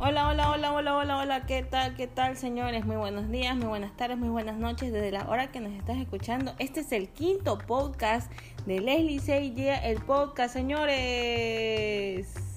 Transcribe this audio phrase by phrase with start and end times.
[0.00, 1.96] Hola, hola, hola, hola, hola, hola, ¿qué tal?
[1.96, 2.86] ¿Qué tal, señores?
[2.86, 5.96] Muy buenos días, muy buenas tardes, muy buenas noches desde la hora que nos estás
[5.96, 6.54] escuchando.
[6.60, 8.30] Este es el quinto podcast
[8.64, 12.47] de Leslie Seiya, el podcast, señores.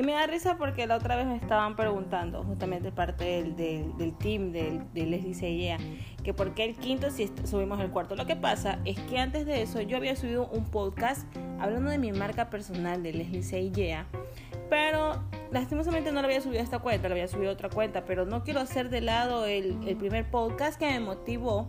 [0.00, 3.54] Y me da risa porque la otra vez me estaban preguntando, justamente parte del,
[3.98, 5.76] del, team de, de Leslie Seiya,
[6.24, 8.16] que por qué el quinto si subimos el cuarto.
[8.16, 11.26] Lo que pasa es que antes de eso yo había subido un podcast
[11.58, 14.06] hablando de mi marca personal de Leslie Seiya,
[14.70, 15.22] pero
[15.52, 18.24] lastimosamente no lo había subido a esta cuenta, lo había subido a otra cuenta, pero
[18.24, 21.66] no quiero hacer de lado el, el primer podcast que me motivó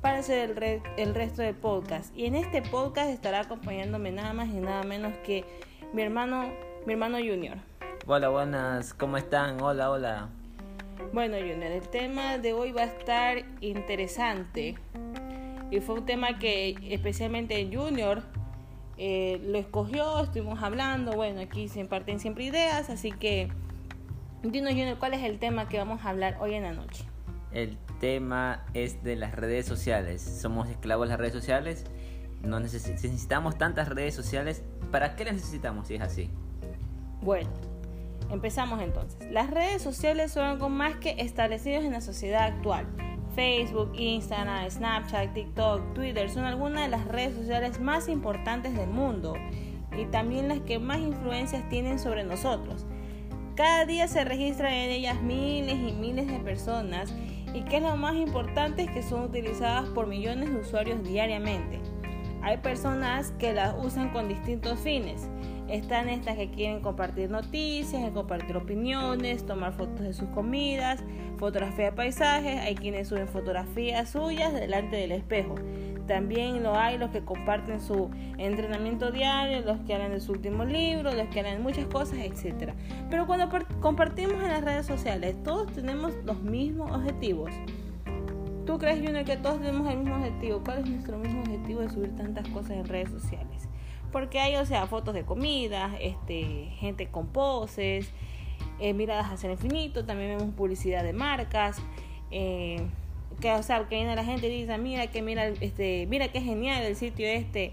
[0.00, 2.12] para hacer el, el resto del podcast.
[2.18, 5.44] Y en este podcast estará acompañándome nada más y nada menos que
[5.92, 6.50] mi hermano
[6.88, 7.58] mi hermano Junior.
[8.10, 9.60] Hola, buenas, ¿cómo están?
[9.60, 10.30] Hola, hola.
[11.12, 14.76] Bueno, Junior, el tema de hoy va a estar interesante.
[15.70, 18.22] Y fue un tema que especialmente Junior
[18.96, 23.50] eh, lo escogió, estuvimos hablando, bueno, aquí se imparten siempre ideas, así que
[24.42, 27.04] dinos Junior, ¿cuál es el tema que vamos a hablar hoy en la noche?
[27.52, 30.22] El tema es de las redes sociales.
[30.22, 31.84] Somos esclavos de las redes sociales.
[32.40, 34.62] No necesitamos tantas redes sociales.
[34.90, 36.30] ¿Para qué las necesitamos si es así?
[37.20, 37.50] Bueno,
[38.30, 39.30] empezamos entonces.
[39.30, 42.86] Las redes sociales son algo más que establecidos en la sociedad actual.
[43.34, 49.34] Facebook, Instagram, Snapchat, TikTok, Twitter son algunas de las redes sociales más importantes del mundo
[49.96, 52.84] y también las que más influencias tienen sobre nosotros.
[53.54, 57.12] Cada día se registran en ellas miles y miles de personas
[57.54, 61.80] y que es lo más importante es que son utilizadas por millones de usuarios diariamente.
[62.42, 65.28] Hay personas que las usan con distintos fines
[65.68, 71.02] están estas que quieren compartir noticias, compartir opiniones, tomar fotos de sus comidas,
[71.36, 72.60] fotografía de paisajes.
[72.60, 75.54] Hay quienes suben fotografías suyas delante del espejo.
[76.06, 80.64] También lo hay los que comparten su entrenamiento diario, los que hablan de su último
[80.64, 82.72] libro, los que hablan de muchas cosas, etc.
[83.10, 83.50] Pero cuando
[83.80, 87.50] compartimos en las redes sociales, todos tenemos los mismos objetivos.
[88.64, 90.62] ¿Tú crees, Junior, que todos tenemos el mismo objetivo?
[90.64, 93.67] ¿Cuál es nuestro mismo objetivo de subir tantas cosas en redes sociales?
[94.12, 98.10] Porque hay, o sea, fotos de comida, este, gente con poses,
[98.80, 101.82] eh, miradas hacia el infinito, también vemos publicidad de marcas,
[102.30, 102.86] eh,
[103.40, 106.40] que, o sea, que viene la gente y dice, mira que mira, este, mira qué
[106.40, 107.72] genial el sitio este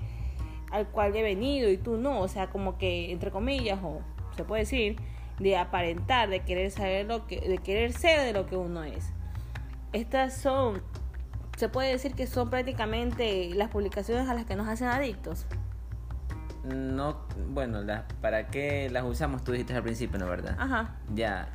[0.72, 4.02] al cual he venido y tú no, o sea, como que entre comillas, o
[4.36, 4.98] se puede decir,
[5.40, 9.12] de aparentar, de querer saber lo que, de querer ser de lo que uno es.
[9.94, 10.82] Estas son,
[11.58, 15.46] se puede decir que son prácticamente las publicaciones a las que nos hacen adictos
[16.66, 17.18] no,
[17.50, 19.44] bueno, las, ¿para qué las usamos?
[19.44, 20.56] Tú dijiste al principio, ¿no verdad?
[20.60, 20.96] Ajá.
[21.14, 21.50] Ya.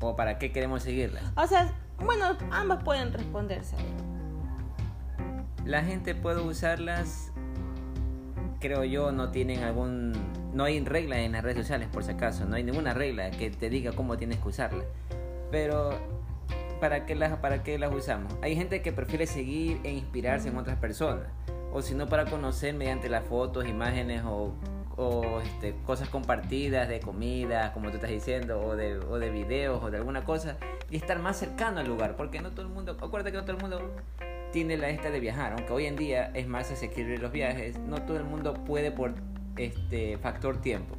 [0.00, 1.22] ¿O para qué queremos seguirlas?
[1.36, 3.76] O sea, bueno, ambas pueden responderse.
[5.64, 7.32] La gente puede usarlas,
[8.60, 10.12] creo yo, no tienen algún...
[10.52, 12.44] No hay regla en las redes sociales, por si acaso.
[12.44, 14.84] No hay ninguna regla que te diga cómo tienes que usarlas.
[15.50, 15.98] Pero,
[16.80, 18.34] ¿para qué las, para qué las usamos?
[18.42, 21.28] Hay gente que prefiere seguir e inspirarse en otras personas
[21.72, 24.54] o si no para conocer mediante las fotos, imágenes o,
[24.96, 29.82] o este, cosas compartidas de comida, como tú estás diciendo, o de, o de videos
[29.82, 30.56] o de alguna cosa,
[30.90, 33.56] y estar más cercano al lugar, porque no todo el mundo, acuérdate que no todo
[33.56, 33.94] el mundo
[34.52, 38.02] tiene la esta de viajar, aunque hoy en día es más asequible los viajes, no
[38.02, 39.14] todo el mundo puede por
[39.56, 40.96] este factor tiempo.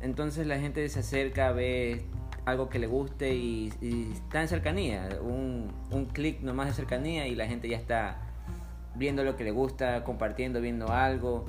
[0.00, 2.06] Entonces la gente se acerca, ve
[2.46, 7.26] algo que le guste y, y está en cercanía, un, un clic nomás de cercanía
[7.26, 8.29] y la gente ya está
[8.94, 11.46] viendo lo que le gusta, compartiendo, viendo algo.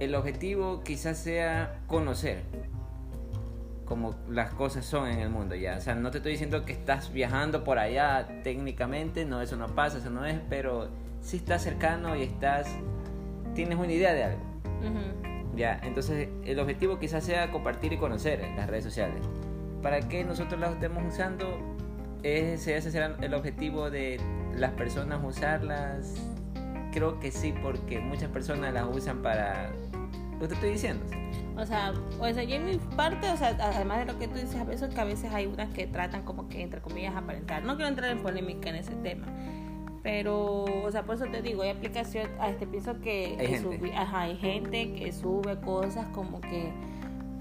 [0.00, 2.42] El objetivo quizás sea conocer
[3.88, 5.78] como las cosas son en el mundo ya.
[5.78, 9.68] O sea, no te estoy diciendo que estás viajando por allá técnicamente, no, eso no
[9.68, 10.90] pasa, eso no es, pero
[11.22, 12.68] si estás cercano y estás,
[13.54, 14.42] tienes una idea de algo.
[15.56, 19.22] Ya, entonces el objetivo quizás sea compartir y conocer las redes sociales.
[19.82, 21.46] ¿Para qué nosotros las estemos usando?
[22.22, 24.20] Ese, ese será el objetivo de
[24.54, 26.14] las personas usarlas
[26.98, 29.70] creo que sí, porque muchas personas las usan para
[30.32, 31.04] lo que te estoy diciendo.
[31.56, 34.34] O sea, o sea, yo en mi parte, o sea, además de lo que tú
[34.34, 37.62] dices, a veces que a veces hay unas que tratan como que, entre comillas, aparentar.
[37.64, 39.26] No quiero entrar en polémica en ese tema.
[40.02, 43.60] Pero, o sea, por eso te digo, hay aplicación, a este pienso que,
[43.96, 46.72] ajá, hay gente que sube cosas como que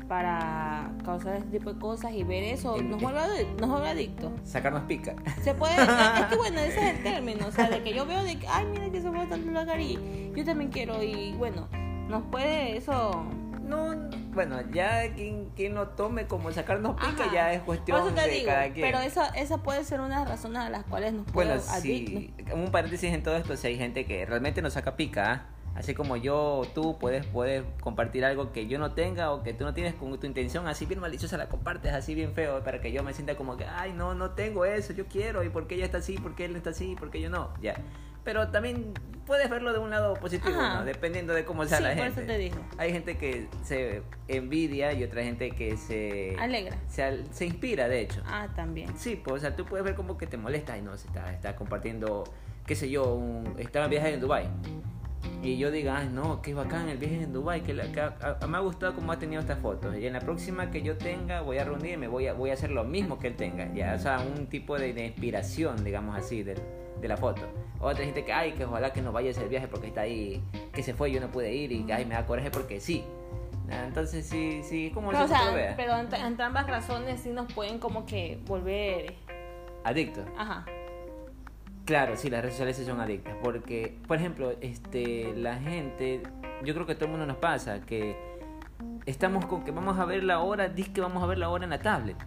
[0.08, 4.32] para causar ese tipo de cosas y ver eso nos vuelve, nos vuelve adictos.
[4.44, 5.16] Sacarnos pica.
[5.42, 8.24] Se puede, es que bueno, ese es el término, o sea, de que yo veo
[8.24, 11.68] de que, ay, mira que se fue tanto lugar y yo también quiero y bueno,
[12.08, 13.26] nos puede eso...
[13.62, 13.94] No,
[14.34, 18.86] bueno, ya quien, quien lo tome como sacarnos pica ya es cuestión de cada quien.
[18.86, 21.62] Pero esa, esa puede ser una de las razones a las cuales nos puede Bueno,
[21.82, 25.57] sí, un paréntesis en todo esto, si hay gente que realmente nos saca pica, ¿ah?
[25.78, 29.64] Así como yo, tú puedes, puedes compartir algo que yo no tenga o que tú
[29.64, 32.92] no tienes con tu intención así bien maliciosa, la compartes así bien feo para que
[32.92, 35.76] yo me sienta como que, ay, no, no tengo eso, yo quiero, y por qué
[35.76, 37.76] ella está así, por qué él está así, por qué yo no, ya.
[38.24, 38.92] Pero también
[39.28, 40.80] puedes verlo de un lado positivo, Ajá.
[40.80, 40.86] ¿no?
[40.86, 42.22] Dependiendo de cómo sea Sí, la por gente.
[42.22, 42.58] eso te digo.
[42.80, 46.36] Hay gente que se envidia y otra gente que se...
[46.40, 46.76] Alegra.
[46.90, 48.22] Se, se inspira, de hecho.
[48.26, 48.98] Ah, también.
[48.98, 51.32] Sí, pues, o sea, tú puedes ver como que te molesta y no, se está,
[51.32, 52.24] está compartiendo,
[52.66, 54.50] qué sé yo, un, estaba en viaje en Dubai
[55.44, 58.38] y yo diga, ay no, qué bacán el viaje en Dubai, que, la- que a-
[58.42, 60.98] a- me ha gustado cómo ha tenido estas fotos y en la próxima que yo
[60.98, 63.94] tenga voy a reunirme, voy a, voy a hacer lo mismo que él tenga, ya,
[63.96, 66.62] o sea, un tipo de, de inspiración, digamos así, del-
[67.02, 67.42] de, la foto.
[67.80, 70.42] Otra gente que, ay, que ojalá que no vaya a ese viaje porque está ahí,
[70.74, 72.80] que se fue y yo no pude ir y que, ay, me da coraje porque
[72.80, 73.04] sí.
[73.70, 77.80] Entonces sí, sí, como Pero, o sea, pero entre, entre ambas razones sí nos pueden
[77.80, 79.14] como que volver...
[79.84, 80.24] Adicto.
[80.38, 80.66] Ajá.
[81.88, 83.34] Claro, sí, las redes sociales sí son adictas.
[83.42, 86.22] Porque, por ejemplo, este, la gente,
[86.66, 88.18] yo creo que todo el mundo nos pasa que
[89.06, 91.64] estamos con que vamos a ver la hora, dice que vamos a ver la hora
[91.64, 92.18] en la tablet.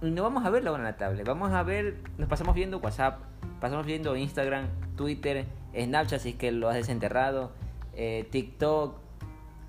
[0.00, 2.54] Y no vamos a ver la hora en la tablet, vamos a ver, nos pasamos
[2.54, 3.18] viendo WhatsApp,
[3.60, 5.44] pasamos viendo Instagram, Twitter,
[5.76, 7.50] Snapchat si es que lo has desenterrado,
[7.94, 8.96] eh, TikTok,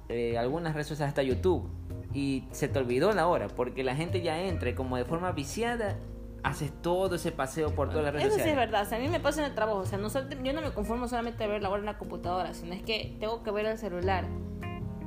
[0.10, 1.68] eh, algunas redes sociales hasta YouTube.
[2.14, 5.96] Y se te olvidó la hora, porque la gente ya entra como de forma viciada,
[6.46, 9.02] haces todo ese paseo por todas las redes Eso sí es verdad, o sea, a
[9.02, 11.48] mí me pasa en el trabajo, o sea, no yo no me conformo solamente a
[11.48, 14.26] ver la hora en la computadora, sino es que tengo que ver el celular.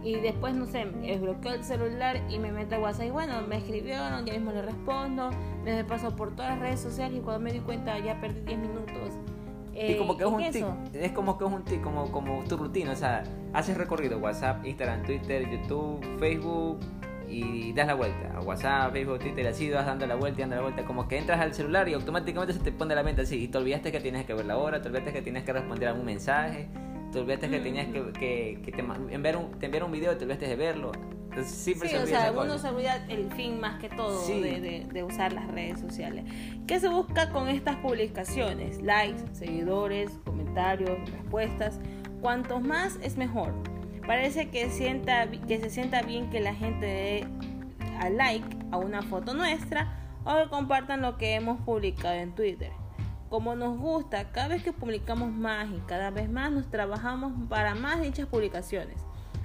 [0.03, 3.57] Y después, no sé, desbloqueo el celular y me meto a WhatsApp y bueno, me
[3.59, 5.31] escribieron, ya mismo le respondo,
[5.65, 8.59] les paso por todas las redes sociales y cuando me di cuenta ya perdí 10
[8.59, 9.15] minutos.
[9.73, 12.43] Y Eh, como que es un tic, es como que es un tic, como, como
[12.45, 16.81] tu rutina, o sea, haces recorrido WhatsApp, Instagram, Twitter, YouTube, Facebook
[17.31, 20.57] y das la vuelta a WhatsApp, Facebook, Twitter, así vas dando la vuelta y dando
[20.57, 23.37] la vuelta, como que entras al celular y automáticamente se te pone la mente así
[23.45, 25.89] y te olvidaste que tienes que ver la hora, te olvidaste que tienes que responder
[25.89, 26.69] a un mensaje,
[27.13, 28.81] te olvidaste que tenías que, que, que te,
[29.15, 30.93] enviar un, te enviaron un video y te olvidaste de verlo.
[31.45, 32.59] Sí, se o sea, uno cosa.
[32.59, 34.41] se olvida el fin más que todo Sí.
[34.41, 36.25] de, de- de usar las redes sociales.
[36.67, 38.83] ¿Qué se busca con estas publicaciones?
[38.83, 41.79] Likes, seguidores, comentarios, respuestas.
[42.21, 43.55] Cuantos más es mejor.
[44.09, 47.27] Parece que, sienta, que se sienta bien que la gente dé
[48.01, 52.73] a like a una foto nuestra o que compartan lo que hemos publicado en Twitter.
[53.29, 57.75] Como nos gusta, cada vez que publicamos más y cada vez más nos trabajamos para
[57.75, 58.97] más dichas publicaciones.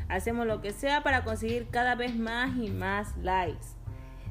[0.08, 3.68] Hacemos lo que sea para conseguir cada vez más y más likes.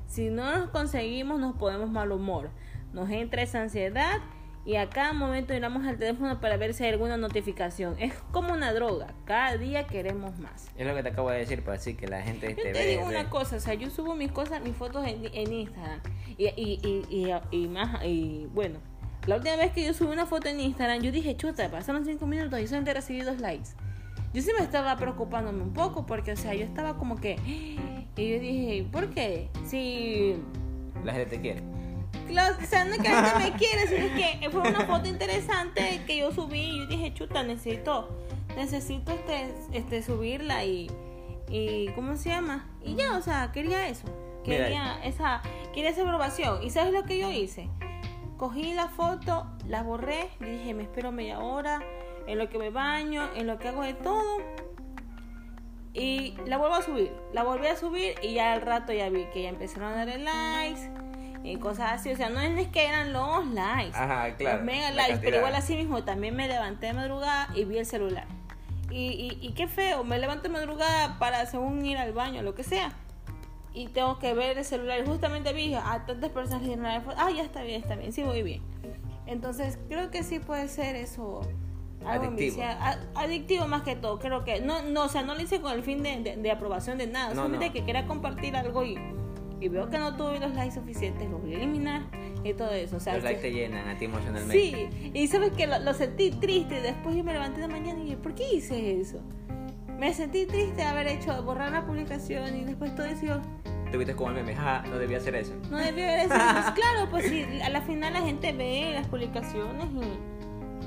[0.06, 2.48] Si no nos conseguimos nos ponemos mal humor,
[2.94, 4.20] nos entra esa ansiedad
[4.64, 7.96] y a cada momento miramos al teléfono para ver si hay alguna notificación.
[7.98, 10.68] Es como una droga, cada día queremos más.
[10.76, 12.72] Es lo que te acabo de decir, pues así que la gente Yo te te
[12.72, 13.08] ve, digo ve.
[13.18, 16.00] una cosa, o sea, yo subo mis cosas, mis fotos en, en Instagram
[16.38, 18.78] y, y, y, y, y más, y bueno,
[19.26, 22.24] la última vez que yo subí una foto en Instagram, yo dije, chuta, pasaron 5
[22.26, 23.70] minutos y solamente recibí dos likes.
[24.34, 27.36] Yo sí me estaba preocupándome un poco porque, o sea, yo estaba como que,
[28.16, 29.48] y yo dije, ¿por qué?
[29.66, 30.36] Si
[31.04, 31.60] La gente te quiere.
[32.26, 35.08] Claro, o sea, no es que la gente me quiere, sino que fue una foto
[35.08, 38.08] interesante que yo subí y yo dije, chuta, necesito,
[38.56, 40.90] necesito este, este subirla y,
[41.48, 42.68] y ¿cómo se llama?
[42.82, 44.06] Y ya, o sea, quería eso.
[44.46, 45.42] Mira, Quería esa,
[45.72, 46.62] quería esa aprobación.
[46.62, 47.68] ¿Y sabes lo que yo hice?
[48.36, 51.80] Cogí la foto, la borré, dije, me espero media hora,
[52.26, 54.38] en lo que me baño, en lo que hago de todo.
[55.94, 59.26] Y la vuelvo a subir, la volví a subir y ya al rato ya vi
[59.26, 61.01] que ya empezaron a darle likes
[61.44, 62.10] y cosas así.
[62.12, 65.54] O sea, no es que eran los likes, Ajá, claro, los mega likes, pero igual
[65.54, 68.26] así mismo también me levanté de madrugada y vi el celular.
[68.90, 72.54] Y, y, y qué feo, me levanto de madrugada para según ir al baño, lo
[72.54, 72.92] que sea.
[73.74, 75.00] Y tengo que ver el celular.
[75.02, 76.62] Y justamente vi a tantas personas
[77.02, 77.16] foto.
[77.18, 78.60] Ah, ya está bien, está bien, sí voy bien.
[79.26, 81.40] Entonces creo que sí puede ser eso.
[82.04, 82.62] Algo Adictivo.
[83.14, 84.60] adictivo más que todo, creo que.
[84.60, 87.06] No, no, o sea, no lo hice con el fin de, de- de aprobación de
[87.06, 87.28] nada.
[87.28, 87.72] No, solamente no.
[87.72, 88.98] que quería compartir algo y,
[89.62, 92.02] y veo que no tuve los likes suficientes, los voy a eliminar
[92.42, 92.96] y todo eso.
[92.96, 94.90] O sea, Los likes te llenan a ti emocionalmente.
[94.90, 96.80] Sí, y sabes que lo, lo sentí triste.
[96.80, 99.20] Después yo me levanté de mañana y dije, ¿por qué hice eso?
[99.98, 103.24] Me sentí triste de haber hecho, borrar la publicación y después todo eso.
[103.24, 103.40] yo,
[103.92, 105.54] Te viste como el meme, ja, no debía hacer eso.
[105.70, 106.44] No debía haber hecho eso.
[106.52, 109.86] Pues claro, pues sí, a la final la gente ve las publicaciones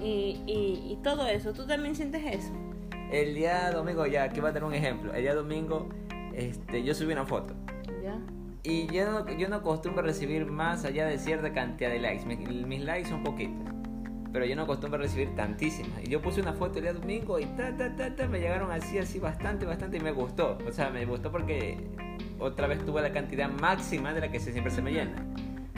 [0.03, 1.53] y, y, y, y todo eso.
[1.53, 2.51] ¿Tú también sientes eso?
[3.10, 5.13] El día domingo, ya, aquí va a dar un ejemplo.
[5.13, 5.88] El día domingo,
[6.34, 7.53] este, yo subí una foto.
[8.03, 8.20] ¿Ya?
[8.65, 12.25] Y yo no, yo no acostumbro a recibir más allá de cierta cantidad de likes.
[12.25, 13.72] Mis, mis likes son poquitos.
[14.34, 16.03] Pero yo no acostumbro a recibir tantísimas.
[16.03, 18.72] Y yo puse una foto el día domingo y ta, ta, ta, ta, me llegaron
[18.72, 19.98] así, así, bastante, bastante.
[19.98, 20.57] Y me gustó.
[20.67, 21.77] O sea, me gustó porque
[22.39, 25.24] otra vez tuve la cantidad máxima de la que siempre se me llena.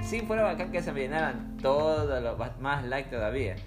[0.02, 3.58] Si fuera bacán que se me llenaran todos los más likes todavía.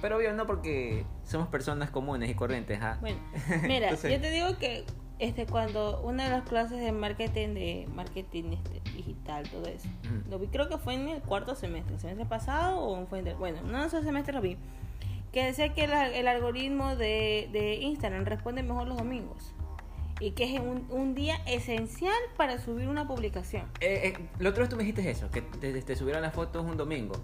[0.00, 2.98] Pero obvio no porque somos personas comunes y corrientes, ¿ah?
[3.00, 3.18] Bueno,
[3.64, 4.84] mira, yo te digo que
[5.22, 9.88] este cuando una de las clases de marketing de marketing este, digital todo eso
[10.28, 13.28] lo vi creo que fue en el cuarto semestre el semestre pasado o fue en
[13.28, 14.56] el, bueno no esos semestre lo vi
[15.32, 19.54] que decía que el, algoritmo de, de, Instagram responde mejor los domingos
[20.20, 23.62] y que es un, un día esencial para subir una publicación.
[23.80, 26.76] Eh, eh, lo otro tú me dijiste eso que te, te subieron las fotos un
[26.76, 27.14] domingo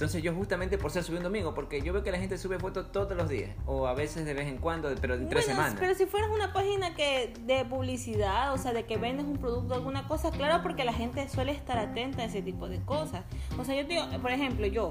[0.00, 2.58] entonces yo justamente por ser subí un domingo, porque yo veo que la gente sube
[2.58, 5.76] fotos todos los días, o a veces de vez en cuando, pero en tres semanas.
[5.78, 9.74] Pero si fueras una página que de publicidad, o sea, de que vendes un producto,
[9.74, 13.24] alguna cosa, claro, porque la gente suele estar atenta a ese tipo de cosas.
[13.58, 14.90] O sea, yo digo, por ejemplo, yo,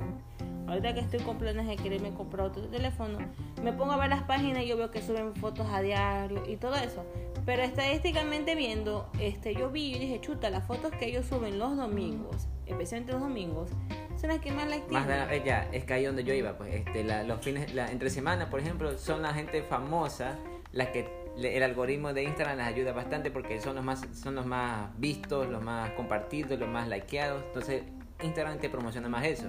[0.67, 3.17] ahorita que estoy con planes de quererme comprar otro teléfono,
[3.63, 6.55] me pongo a ver las páginas y yo veo que suben fotos a diario y
[6.57, 7.03] todo eso.
[7.47, 11.75] Pero estadísticamente viendo, este, yo vi y dije, chuta, las fotos que ellos suben los
[11.75, 13.71] domingos, especialmente los domingos,
[14.19, 16.73] son las que más la Más de, ya, es que ahí donde yo iba, pues,
[16.73, 20.37] este, los fines, la, entre semana, por ejemplo, son la gente famosa
[20.71, 24.45] las que el algoritmo de Instagram les ayuda bastante porque son los más, son los
[24.45, 27.43] más vistos, los más compartidos, los más likeados.
[27.47, 27.83] Entonces,
[28.21, 29.47] Instagram te promociona más eso.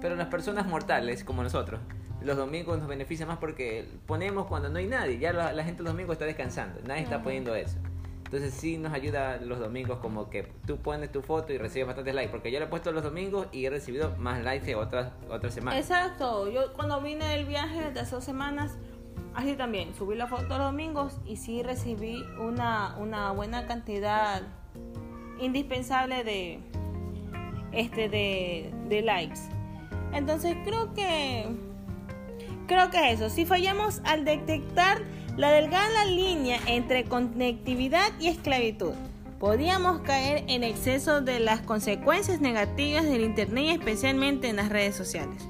[0.00, 1.80] Pero las personas mortales, como nosotros,
[2.20, 5.18] los domingos nos beneficia más porque ponemos cuando no hay nadie.
[5.18, 7.78] Ya la, la gente los domingos está descansando, nadie está poniendo eso.
[8.30, 12.14] Entonces sí nos ayuda los domingos como que tú pones tu foto y recibes bastantes
[12.14, 12.30] likes.
[12.30, 15.52] Porque yo lo he puesto los domingos y he recibido más likes que otras, otras
[15.52, 15.80] semanas.
[15.80, 16.48] Exacto.
[16.48, 18.78] Yo cuando vine del viaje de hace dos semanas,
[19.34, 24.42] así también, subí la foto los domingos y sí recibí una, una buena cantidad
[25.40, 26.60] indispensable de,
[27.72, 29.40] este, de, de likes.
[30.12, 31.48] Entonces creo que...
[32.68, 33.28] Creo que es eso.
[33.28, 35.02] Si fallamos al detectar
[35.36, 38.92] la delgada línea entre conectividad y esclavitud.
[39.38, 45.48] Podíamos caer en exceso de las consecuencias negativas del Internet especialmente en las redes sociales.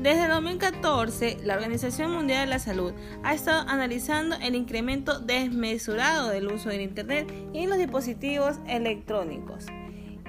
[0.00, 2.92] Desde 2014, la Organización Mundial de la Salud
[3.22, 9.66] ha estado analizando el incremento desmesurado del uso del Internet y los dispositivos electrónicos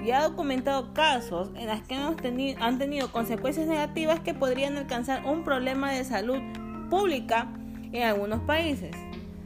[0.04, 4.76] y ha documentado casos en los que hemos tenido, han tenido consecuencias negativas que podrían
[4.76, 6.38] alcanzar un problema de salud
[6.88, 7.48] pública
[7.96, 8.94] en algunos países.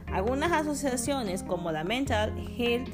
[0.07, 2.89] Algunas asociaciones como la Mental Health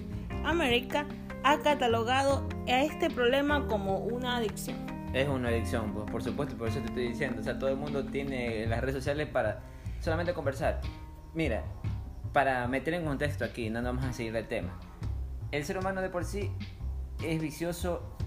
[0.45, 1.07] America
[1.43, 4.77] ha catalogado a este problema como una adicción.
[5.13, 7.41] Es una adicción, pues por supuesto, por eso te estoy diciendo.
[7.41, 9.61] O sea, todo el mundo tiene las redes sociales para
[9.99, 10.81] solamente conversar.
[11.33, 11.63] Mira,
[12.33, 14.77] para meter en contexto aquí, no vamos a seguir el tema.
[15.51, 16.51] El ser humano de por sí
[17.23, 18.17] es vicioso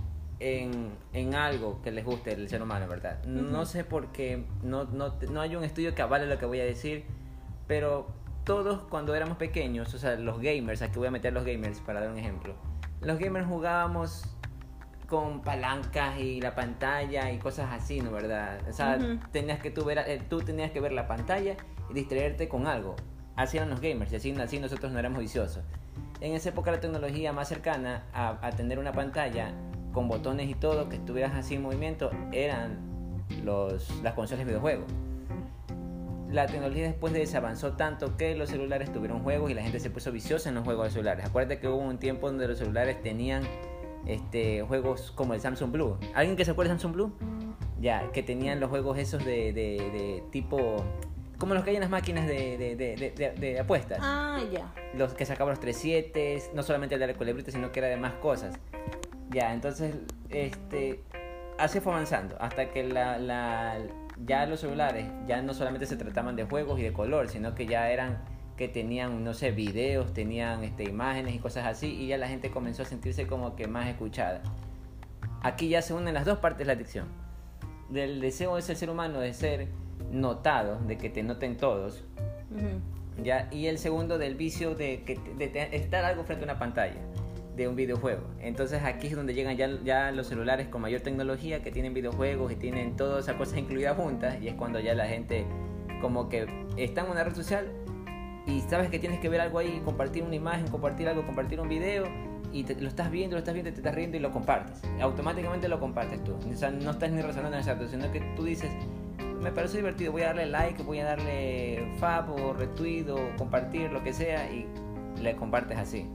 [0.41, 3.23] en, en, algo que les guste el ser humano, ¿verdad?
[3.25, 6.61] No sé por qué, no, no, no, hay un estudio que avale lo que voy
[6.61, 7.05] a decir,
[7.71, 8.09] pero
[8.43, 12.00] todos cuando éramos pequeños, o sea, los gamers, aquí voy a meter los gamers para
[12.00, 12.57] dar un ejemplo,
[13.00, 14.25] los gamers jugábamos
[15.07, 18.11] con palancas y la pantalla y cosas así, ¿no?
[18.11, 18.59] ¿Verdad?
[18.69, 18.99] O sea,
[19.31, 21.55] tenías que tú, ver, eh, tú tenías que ver la pantalla
[21.89, 22.97] y distraerte con algo.
[23.37, 25.62] Así eran los gamers y así, así nosotros no éramos viciosos.
[26.21, 29.55] En esa época la tecnología más cercana a, a tener una pantalla
[29.93, 32.81] con botones y todo, que estuvieras así en movimiento, eran
[33.45, 34.93] los, las consolas de videojuegos.
[36.31, 39.81] La tecnología después de eso avanzó tanto que los celulares tuvieron juegos y la gente
[39.81, 41.25] se puso viciosa en los juegos de celulares.
[41.25, 43.43] Acuérdate que hubo un tiempo donde los celulares tenían
[44.07, 45.99] este, juegos como el Samsung Blue.
[46.15, 47.13] ¿Alguien que se acuerda de Samsung Blue?
[47.81, 50.85] Ya, que tenían los juegos esos de, de, tipo
[51.39, 53.99] como los que hay en las máquinas de, de, de, apuestas.
[54.03, 54.71] Ah, ya.
[54.95, 57.97] Los que sacaban los 3.7, no solamente el de la colebrita, sino que era de
[57.97, 58.61] más cosas.
[59.31, 59.97] Ya, entonces,
[60.29, 61.03] este,
[61.59, 63.79] así fue avanzando, hasta que la, la,
[64.27, 67.67] ya los celulares ya no solamente se trataban de juegos y de color, sino que
[67.67, 68.19] ya eran
[68.57, 72.50] que tenían, no sé, videos, tenían este, imágenes y cosas así, y ya la gente
[72.50, 74.43] comenzó a sentirse como que más escuchada.
[75.43, 77.07] Aquí ya se unen las dos partes de la adicción.
[77.89, 79.69] Del deseo de ser humano de ser
[80.12, 82.05] notado, de que te noten todos,
[83.23, 83.49] ¿ya?
[83.50, 87.00] y el segundo del vicio de, que, de estar algo frente a una pantalla
[87.61, 88.23] de un videojuego.
[88.40, 92.50] Entonces aquí es donde llegan ya, ya los celulares con mayor tecnología que tienen videojuegos
[92.52, 95.45] y tienen todas esas cosas incluidas juntas y es cuando ya la gente
[96.00, 96.47] como que
[96.79, 97.71] está en una red social
[98.47, 101.69] y sabes que tienes que ver algo ahí, compartir una imagen, compartir algo, compartir un
[101.69, 102.05] video
[102.50, 104.83] y lo estás viendo, lo estás viendo, te estás riendo y lo compartes.
[105.00, 106.35] Automáticamente lo compartes tú.
[106.35, 108.71] O sea, no estás ni razonando en exacto, sino que tú dices,
[109.43, 113.93] me parece divertido, voy a darle like, voy a darle fab o retweet o compartir,
[113.93, 114.67] lo que sea y
[115.21, 116.07] le compartes así.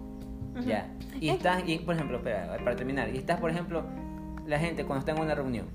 [0.64, 0.88] Ya.
[1.20, 3.84] Y estás, y por ejemplo, para terminar, y estás, por ejemplo,
[4.46, 5.68] la gente cuando está en una reunión,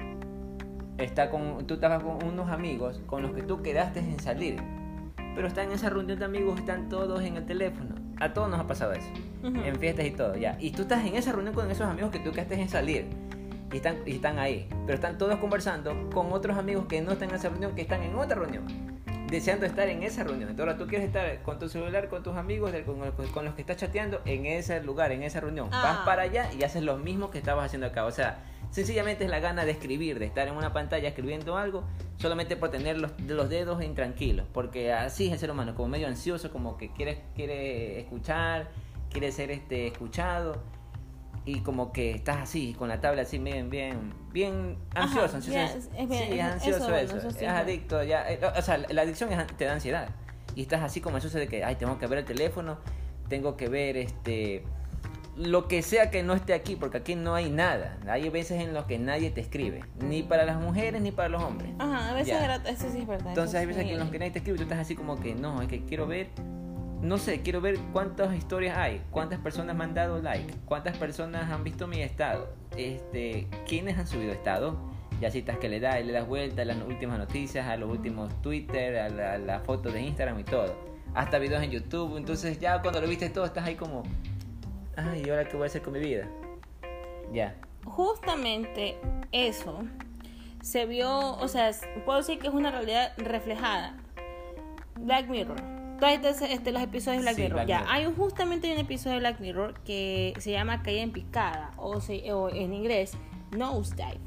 [0.99, 4.57] está con, tú estabas con unos amigos con los que tú quedaste en salir,
[5.35, 7.95] pero están en esa reunión de amigos, están todos en el teléfono.
[8.21, 9.09] A todos nos ha pasado eso,
[9.43, 10.57] en fiestas y todo, ya.
[10.61, 13.07] Y tú estás en esa reunión con esos amigos que tú quedaste en salir.
[13.73, 17.31] y están, y están ahí, pero están todos conversando con otros amigos que no están
[17.31, 18.65] en esa reunión, que están en otra reunión,
[19.31, 20.51] deseando estar en esa reunión.
[20.51, 22.73] Entonces, ahora tú quieres estar con tu celular, con tus amigos,
[23.33, 25.71] con, los que estás chateando en ese lugar, en esa reunión.
[25.71, 26.03] Vas Ah.
[26.05, 28.05] para allá y haces lo mismo que estabas haciendo acá.
[28.05, 31.85] O sea, sencillamente es la gana de escribir, de estar en una pantalla escribiendo algo,
[32.17, 34.47] solamente por tener los, los dedos intranquilos.
[34.53, 38.69] Porque así es el ser humano, como medio ansioso, como que quiere, quiere escuchar,
[39.11, 40.63] quiere ser este, escuchado.
[41.47, 45.37] Y como que estás así, con la tabla así bien, bien, bien Ajá, ansioso.
[45.37, 45.59] ansioso.
[45.59, 47.29] ya, es- es bien, sí, es ansioso eso, eso.
[47.29, 48.31] es adicto, ya.
[48.31, 50.09] eh, O sea, la adicción te da ansiedad.
[50.55, 52.79] Y estás así como ansioso de que, ay, tengo que ver el teléfono,
[53.29, 54.65] tengo que ver este
[55.37, 57.97] lo que sea que no esté aquí, porque aquí no hay nada.
[58.09, 61.43] Hay veces en los que nadie te escribe, ni para las mujeres ni para los
[61.43, 61.71] hombres.
[61.79, 62.45] Ajá, a veces Ya.
[62.45, 63.29] era- eso sí es verdad.
[63.29, 63.89] Entonces hay veces sí.
[63.89, 65.83] que en los que nadie te escribe, tú estás así como que no, es que
[65.85, 66.29] quiero ver,
[67.03, 71.65] no sé, quiero ver cuántas historias hay, cuántas personas han dado like, cuántas personas han
[71.65, 74.77] visto mi estado, este, quiénes han subido estado.
[75.21, 78.41] Ya citas que le das, le das vuelta a las últimas noticias, a los últimos
[78.41, 80.75] Twitter, a la, la foto de Instagram y todo.
[81.15, 82.17] Hasta videos en YouTube.
[82.17, 84.03] Entonces ya cuando lo viste todo estás ahí como,
[84.97, 86.27] ay, ¿y ahora qué voy a hacer con mi vida?
[87.33, 87.55] Ya.
[87.85, 88.97] Justamente
[89.31, 89.85] eso
[90.63, 91.71] se vio, o sea,
[92.05, 93.97] puedo decir que es una realidad reflejada.
[94.99, 95.80] Black Mirror.
[96.01, 97.55] Todos este, este, los episodios de Black Sí, Mirror.
[97.57, 97.95] Black ya, Mirror.
[97.95, 102.33] hay justamente un episodio de Black Mirror que se llama Caída en Picada, o, se-
[102.33, 103.13] o en inglés,
[103.57, 104.19] Nosedive,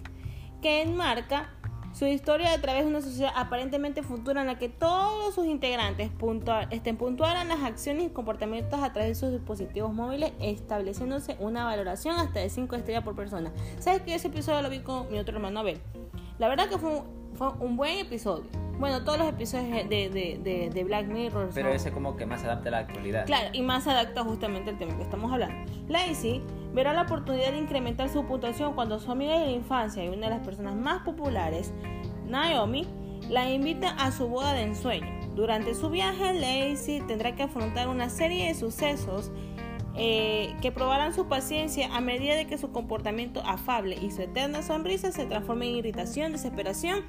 [0.61, 1.49] que enmarca
[1.93, 6.09] su historia a través de una sociedad aparentemente futura en la que todos sus integrantes
[6.09, 11.65] puntua- estén puntuaran las acciones y comportamientos a través de sus dispositivos móviles, estableciéndose una
[11.65, 13.51] valoración hasta de 5 estrellas por persona.
[13.77, 15.79] ¿Sabes que ese episodio lo vi con mi otro hermano Abel?
[16.39, 18.45] La verdad que fue un, fue un buen episodio.
[18.79, 21.49] Bueno, todos los episodios de, de, de, de Black Mirror.
[21.53, 23.25] Pero son- ese como que más adapta a la actualidad.
[23.25, 25.71] Claro, y más adapta justamente al tema que estamos hablando.
[25.87, 26.41] Lacey
[26.73, 30.27] verá la oportunidad de incrementar su puntuación cuando su amiga de la infancia y una
[30.27, 31.71] de las personas más populares,
[32.27, 32.87] Naomi,
[33.29, 35.07] la invita a su boda de ensueño.
[35.35, 39.31] Durante su viaje, Lacey tendrá que afrontar una serie de sucesos
[39.95, 44.63] eh, que probarán su paciencia a medida de que su comportamiento afable y su eterna
[44.63, 47.01] sonrisa se transformen en irritación, desesperación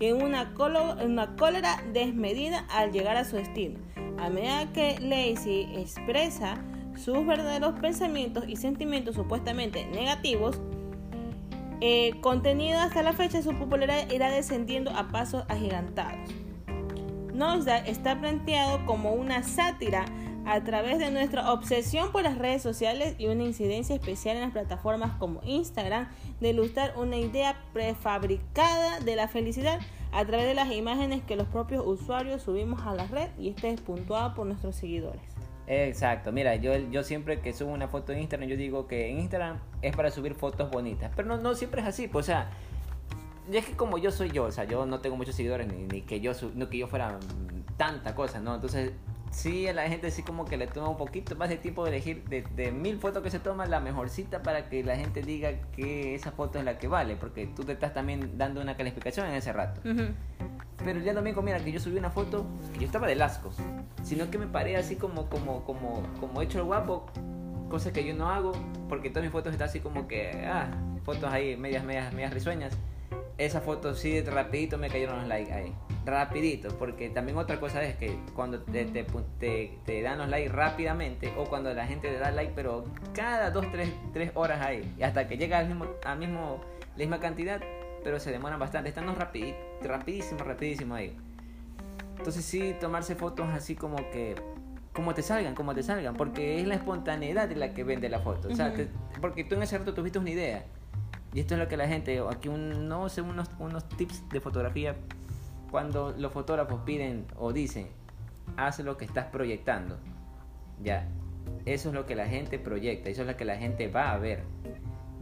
[0.00, 3.78] y en una, cólera desmedida al llegar a su destino.
[4.18, 6.64] A medida que Lacey expresa
[6.96, 10.60] sus verdaderos pensamientos y sentimientos supuestamente negativos,
[11.82, 16.30] eh, contenido hasta la fecha, su popularidad irá descendiendo a pasos agigantados.
[17.34, 20.04] Nosedive está planteado como una sátira
[20.50, 24.50] a través de nuestra obsesión por las redes sociales y una incidencia especial en las
[24.50, 26.08] plataformas como Instagram
[26.40, 29.78] de ilustrar una idea prefabricada de la felicidad
[30.10, 33.70] a través de las imágenes que los propios usuarios subimos a la red y este
[33.70, 35.22] es puntuado por nuestros seguidores.
[35.68, 39.20] Exacto, mira, yo, yo siempre que subo una foto en Instagram, yo digo que en
[39.20, 42.50] Instagram es para subir fotos bonitas, pero no, no siempre es así, pues, o sea,
[43.52, 46.02] es que como yo soy yo, o sea, yo no tengo muchos seguidores, ni, ni
[46.02, 47.20] que yo no que yo fuera
[47.76, 48.56] tanta cosa, ¿no?
[48.56, 48.90] Entonces,
[49.30, 51.90] sí, a la gente sí como que le toma un poquito más de tiempo de
[51.90, 55.52] elegir de, de mil fotos que se toma la mejorcita para que la gente diga
[55.72, 59.26] que esa foto es la que vale, porque tú te estás también dando una calificación
[59.26, 59.80] en ese rato.
[60.84, 63.50] Pero el día domingo, mira, que yo subí una foto que yo estaba del asco,
[64.02, 67.06] sino que me paré así como, como, como, como hecho el guapo,
[67.68, 68.52] cosa que yo no hago,
[68.88, 70.70] porque todas mis fotos están así como que, ah,
[71.04, 72.76] fotos ahí, medias, medias, medias risueñas.
[73.40, 75.72] Esa foto sí, rapidito me cayeron los likes ahí,
[76.04, 79.04] rapidito, porque también otra cosa es que cuando te, te,
[79.38, 83.50] te- te dan los likes rápidamente, o cuando la gente te da like, pero cada
[83.50, 86.60] dos, tres, tres horas ahí, y hasta que llega al mismo, al mismo,
[86.92, 87.62] la misma cantidad,
[88.04, 91.16] pero se demoran bastante, están los rapidi- rapidísimo, rapidísimo ahí.
[92.18, 94.34] Entonces sí, tomarse fotos así como que,
[94.92, 98.18] como te salgan, como te salgan, porque es la espontaneidad de la que vende la
[98.18, 98.48] foto.
[98.48, 98.74] O sea,
[99.22, 100.64] porque tú en ese rato tuviste una idea.
[101.32, 104.40] Y esto es lo que la gente, aquí un, no sé, unos, unos tips de
[104.40, 104.96] fotografía,
[105.70, 107.88] cuando los fotógrafos piden o dicen,
[108.56, 109.98] haz lo que estás proyectando.
[110.82, 111.08] Ya,
[111.66, 114.18] eso es lo que la gente proyecta, eso es lo que la gente va a
[114.18, 114.42] ver.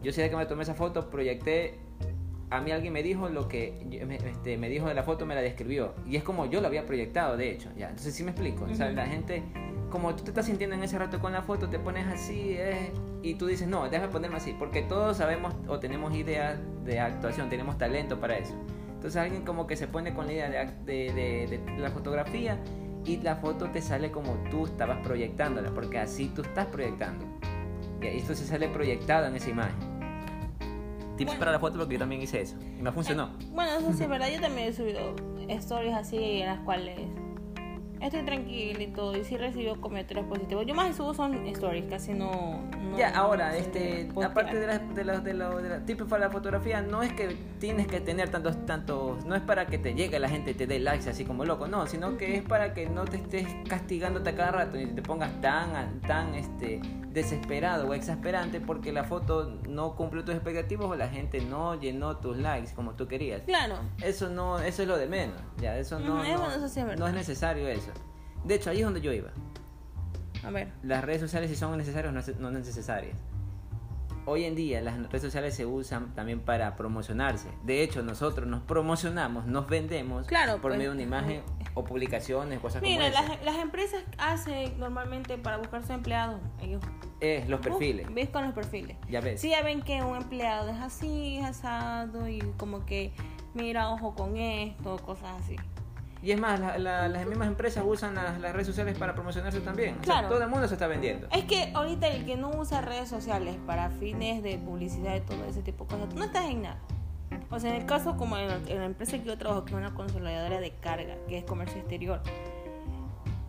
[0.02, 1.78] Yo sé que me tomé esa foto, proyecté,
[2.50, 3.74] a mí alguien me dijo lo que
[4.26, 5.94] este, me dijo de la foto, me la describió.
[6.06, 7.70] Y es como yo lo había proyectado, de hecho.
[7.76, 8.64] Ya, entonces sí me explico.
[8.64, 9.42] O sea, la gente,
[9.90, 12.92] como tú te estás sintiendo en ese rato con la foto, te pones así eh,
[13.22, 14.54] y tú dices, no, déjame ponerme así.
[14.58, 18.54] Porque todos sabemos o tenemos ideas de actuación, tenemos talento para eso.
[18.94, 21.12] Entonces alguien como que se pone con la idea de, de-
[21.48, 22.58] de- de la fotografía
[23.04, 27.24] y la foto te sale como tú estabas proyectándola, porque así tú estás proyectando.
[28.02, 29.74] Y esto se sale proyectado en esa imagen.
[31.16, 31.38] Tips Bueno.
[31.40, 33.30] para la foto porque yo también hice eso y me funcionó.
[33.52, 34.28] Bueno, eso sí es verdad.
[34.32, 35.16] Yo también he subido
[35.48, 36.96] stories así en las cuales
[38.00, 40.66] estoy tranquila y todo, y sí recibo comentarios positivos.
[40.66, 42.60] Yo más subo son stories, casi no...
[42.80, 46.06] no- Ya, ahora, no este, aparte de la, de la, de la, de la- tipo
[46.06, 49.78] para la fotografía, no es que tienes que tener tantos, tantos, no es para que
[49.78, 52.42] te llegue la gente y te dé likes así como loco, no, sino que es
[52.42, 56.80] para que no te estés castigándote a cada rato ni te pongas tan, tan, este,
[57.22, 62.16] desesperado o exasperante porque la foto no cumplió tus expectativas o la gente no llenó
[62.18, 63.42] tus likes como tú querías.
[63.42, 66.78] Claro, Eso no, eso es lo de menos, ya, eso no, no, bueno, eso sí
[66.80, 67.08] es no verdad.
[67.08, 67.90] es necesario eso.
[68.44, 69.30] De hecho, ahí es donde yo iba
[70.44, 70.72] a ver.
[70.84, 73.16] las redes sociales si son necesarias o no, no necesarias.
[74.30, 77.48] Hoy en día las redes sociales se usan también para promocionarse.
[77.64, 80.76] De hecho, nosotros nos promocionamos, nos vendemos Claro, por pues.
[80.76, 83.28] medio de una imagen o publicaciones, cosas Mira, como esas.
[83.38, 86.82] las, las empresas hacen normalmente para buscar sus empleados, ellos
[87.22, 88.98] Eh, los perfiles, Uh, ves con los perfiles.
[89.08, 89.40] ya ves.
[89.40, 93.12] Si ya ven que un empleado es así, es asado y como que
[93.54, 95.56] mira, ojo con esto, cosas así.
[96.22, 99.60] Y es más, la- la- las mismas empresas usan las, las redes sociales para promocionarse
[99.60, 99.94] también.
[100.00, 100.28] O sea, Claro.
[100.28, 101.28] todo el mundo se está vendiendo.
[101.30, 105.44] Es que ahorita el que no usa redes sociales para fines de publicidad y todo
[105.44, 106.78] ese tipo de cosas, tú no estás en nada.
[107.50, 109.70] O sea, en el caso como en, la- en la empresa que yo trabajo, que
[109.72, 112.20] es una consolidadora de carga, que es comercio exterior,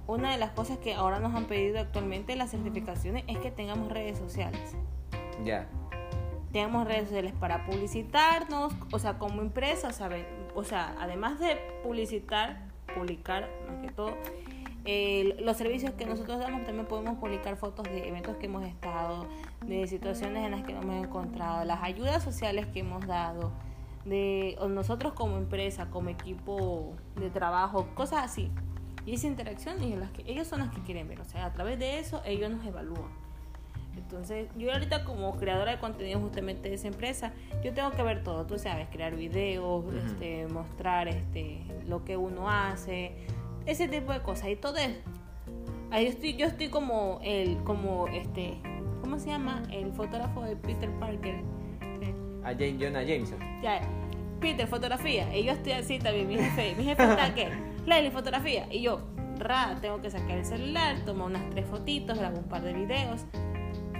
[0.07, 3.91] una de las cosas que ahora nos han pedido actualmente las certificaciones es que tengamos
[3.91, 4.75] redes sociales.
[5.43, 5.67] Ya.
[6.51, 9.89] Tengamos redes sociales para publicitarnos, o sea, como empresa.
[10.55, 14.15] O sea, además de publicitar, publicar más que todo,
[15.41, 19.27] los servicios que nosotros damos también podemos publicar fotos de eventos que hemos estado,
[19.63, 23.51] de situaciones en las que nos hemos encontrado, las ayudas sociales que hemos dado,
[24.05, 28.49] de nosotros como empresa, como equipo de trabajo, cosas así.
[29.05, 31.53] Y esa interacción y las que ellos son las que quieren ver, o sea, a
[31.53, 33.11] través de eso ellos nos evalúan.
[33.95, 38.23] Entonces, yo ahorita como creadora de contenido justamente de esa empresa, yo tengo que ver
[38.23, 43.13] todo, tú sabes, crear videos, este, mostrar este, lo que uno hace,
[43.65, 44.99] ese tipo de cosas y todo eso.
[45.91, 48.57] Ahí yo estoy, yo estoy como el, como este,
[49.01, 49.63] ¿cómo se llama?
[49.71, 51.41] El fotógrafo de Peter Parker.
[52.43, 53.39] A Jane, Jonah Jameson.
[53.61, 53.81] Ya,
[54.39, 55.35] Peter, fotografía.
[55.35, 57.49] Y yo estoy así también, mi jefe, mi jefe está que,
[57.85, 58.67] Leslie, fotografía.
[58.71, 59.01] Y yo,
[59.37, 63.25] ra, tengo que sacar el celular, tomo unas tres fotitos, grabo un par de videos.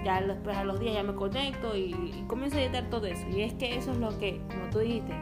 [0.04, 3.28] Ya después a los días ya me conecto y, y comienzo a editar todo eso.
[3.30, 5.14] Y es que eso es lo que, como tú dijiste,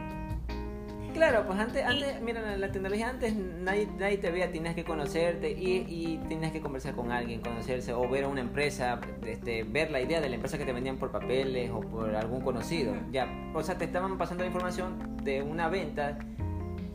[1.14, 5.50] Claro, pues antes, antes mira, la- tecnología antes nadie, nadie te veía, tenías que conocerte
[5.50, 9.90] y, y tenías que conversar con alguien, conocerse o ver a una empresa, este, ver
[9.90, 12.94] la idea de la empresa que te vendían por papeles o por algún conocido.
[13.10, 16.18] Ya, o sea, te estaban pasando la información de una venta.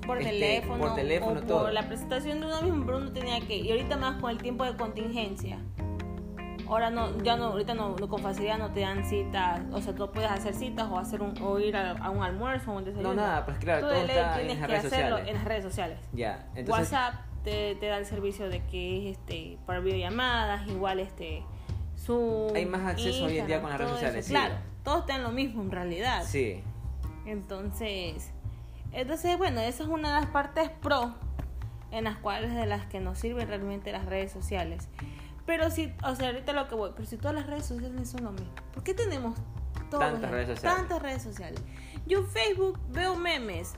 [0.06, 1.64] por Este, teléfono, por teléfono, o todo.
[1.64, 4.38] por la presentación de uno mismo, pero uno tenía que, y ahorita más con el
[4.38, 5.58] tiempo de contingencia.
[6.68, 9.94] Ahora no, ya no, ahorita no, no, con facilidad no te dan citas, o sea,
[9.94, 12.86] tú puedes hacer citas o hacer un, o ir a, a un almuerzo o un
[12.86, 13.14] desayuno.
[13.14, 15.28] No, nada, pues claro, Tú todo está en tienes las que redes hacerlo sociales.
[15.30, 16.00] en las redes sociales.
[16.14, 16.70] Ya, entonces.
[16.92, 21.44] WhatsApp te, te da el servicio de que es este para videollamadas, igual este
[21.98, 22.56] Zoom.
[22.56, 24.32] Hay más acceso hoy en día con las redes todo sociales, sí.
[24.32, 26.24] Claro, todos están lo mismo en realidad.
[26.26, 26.64] Sí,
[27.26, 28.32] Entonces,
[28.92, 31.14] entonces bueno, esa es una de las partes pro
[31.92, 34.88] en las cuales de las que nos sirven realmente las redes sociales.
[35.46, 38.24] Pero si, o sea, ahorita lo que voy, pero si todas las redes sociales son
[38.24, 39.38] lo mismo, ¿por qué tenemos
[39.90, 40.78] todas Tantas redes sociales.
[40.78, 41.62] tantas redes sociales?
[42.06, 43.74] Yo en Facebook veo memes,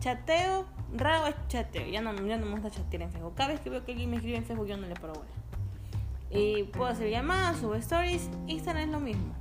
[0.00, 3.34] chateo, raro es chateo, ya no, ya no me gusta chatear en Facebook.
[3.34, 5.28] Cada vez que veo que alguien me escribe en Facebook yo no le paro bola.
[6.30, 9.34] Y puedo hacer llamadas, subo stories, Instagram es lo mismo.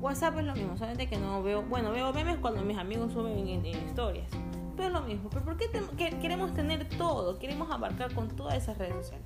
[0.00, 3.38] WhatsApp es lo mismo, solamente que no veo, bueno, veo memes cuando mis amigos suben
[3.48, 4.28] en, en historias.
[4.76, 5.30] Pero es lo mismo.
[5.30, 7.38] ¿Pero por qué te- que- queremos tener todo?
[7.38, 9.24] Queremos abarcar con todas esas redes sociales.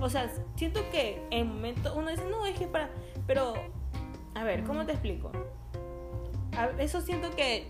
[0.00, 2.88] O sea, siento que en momento uno dice, no, es que para...
[3.26, 3.54] Pero,
[4.34, 5.30] a ver, ¿cómo te explico?
[6.56, 7.66] A- Eso siento que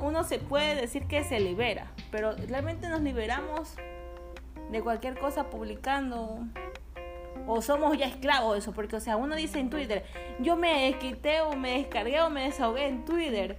[0.00, 3.74] uno, se puede decir que se libera, pero realmente nos liberamos
[4.70, 6.38] de cualquier cosa publicando
[7.46, 10.04] o somos ya esclavos de eso, porque o sea, uno dice en Twitter,
[10.40, 13.58] yo me desquité o me descargué o me desahogué en Twitter,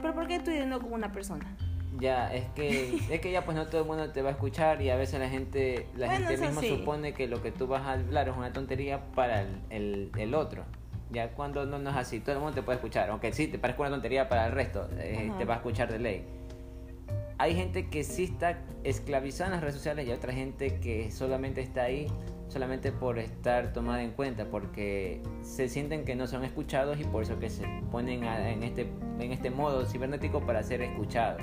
[0.00, 1.56] pero ¿por qué Twitter no como una persona?
[1.98, 4.82] Ya, es que, es que ya pues no todo el mundo te va a escuchar
[4.82, 6.68] y a veces la gente, la Bueno, gente sí.
[6.68, 10.34] supone que lo que tú vas a hablar es una tontería para el, el, el
[10.34, 10.64] otro.
[11.10, 13.58] Ya cuando no, no es así, todo el mundo te puede escuchar, aunque sí te
[13.58, 16.26] parezca una tontería para el resto, eh, te va a escuchar de ley.
[17.38, 21.10] Hay gente que sí está esclavizada en las redes sociales y hay otra gente que
[21.10, 22.08] solamente está ahí
[22.48, 27.22] solamente por estar tomada en cuenta, porque se sienten que no son escuchados y por
[27.22, 31.40] eso que se ponen a- en, este, en este modo cibernético para ser escuchados.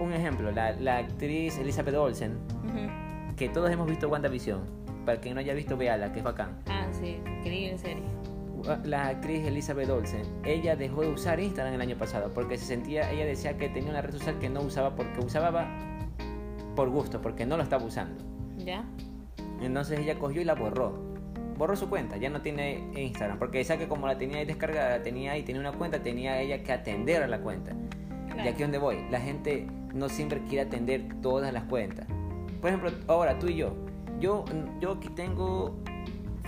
[0.00, 2.32] Un ejemplo, la, la actriz Elizabeth Olsen,
[2.64, 3.36] Ujú.
[3.36, 4.60] que todos hemos visto WandaVision,
[5.04, 6.58] para quien no haya visto, véala, que es bacán.
[6.66, 8.02] Ah, sí, increíble serie.
[8.84, 13.10] La actriz Elizabeth Olsen, ella dejó de usar Instagram el año pasado porque se sentía,
[13.10, 15.66] ella decía que tenía una red social que no usaba porque usaba
[16.76, 18.22] por gusto, porque no lo estaba usando.
[18.58, 18.84] ¿Ya?
[19.62, 20.92] Entonces ella cogió y la borró.
[21.56, 24.98] Borró su cuenta, ya no tiene Instagram, porque decía que como la tenía ahí descargada,
[24.98, 27.72] la tenía ahí, tenía una cuenta, tenía ella que atender a la cuenta.
[28.30, 28.44] Claro.
[28.44, 32.06] Y aquí donde voy, la gente no siempre quiere atender todas las cuentas.
[32.60, 33.74] Por ejemplo, ahora tú y yo,
[34.18, 34.44] yo,
[34.80, 35.76] yo aquí tengo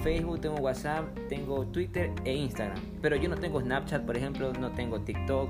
[0.02, 4.72] Facebook, tengo WhatsApp, tengo Twitter e Instagram, pero yo no tengo Snapchat, por ejemplo, no
[4.72, 5.48] tengo TikTok,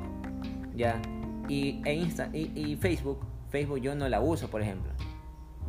[0.75, 1.01] ya,
[1.49, 4.93] y, e Insta, y, y Facebook, Facebook yo no la uso, por ejemplo.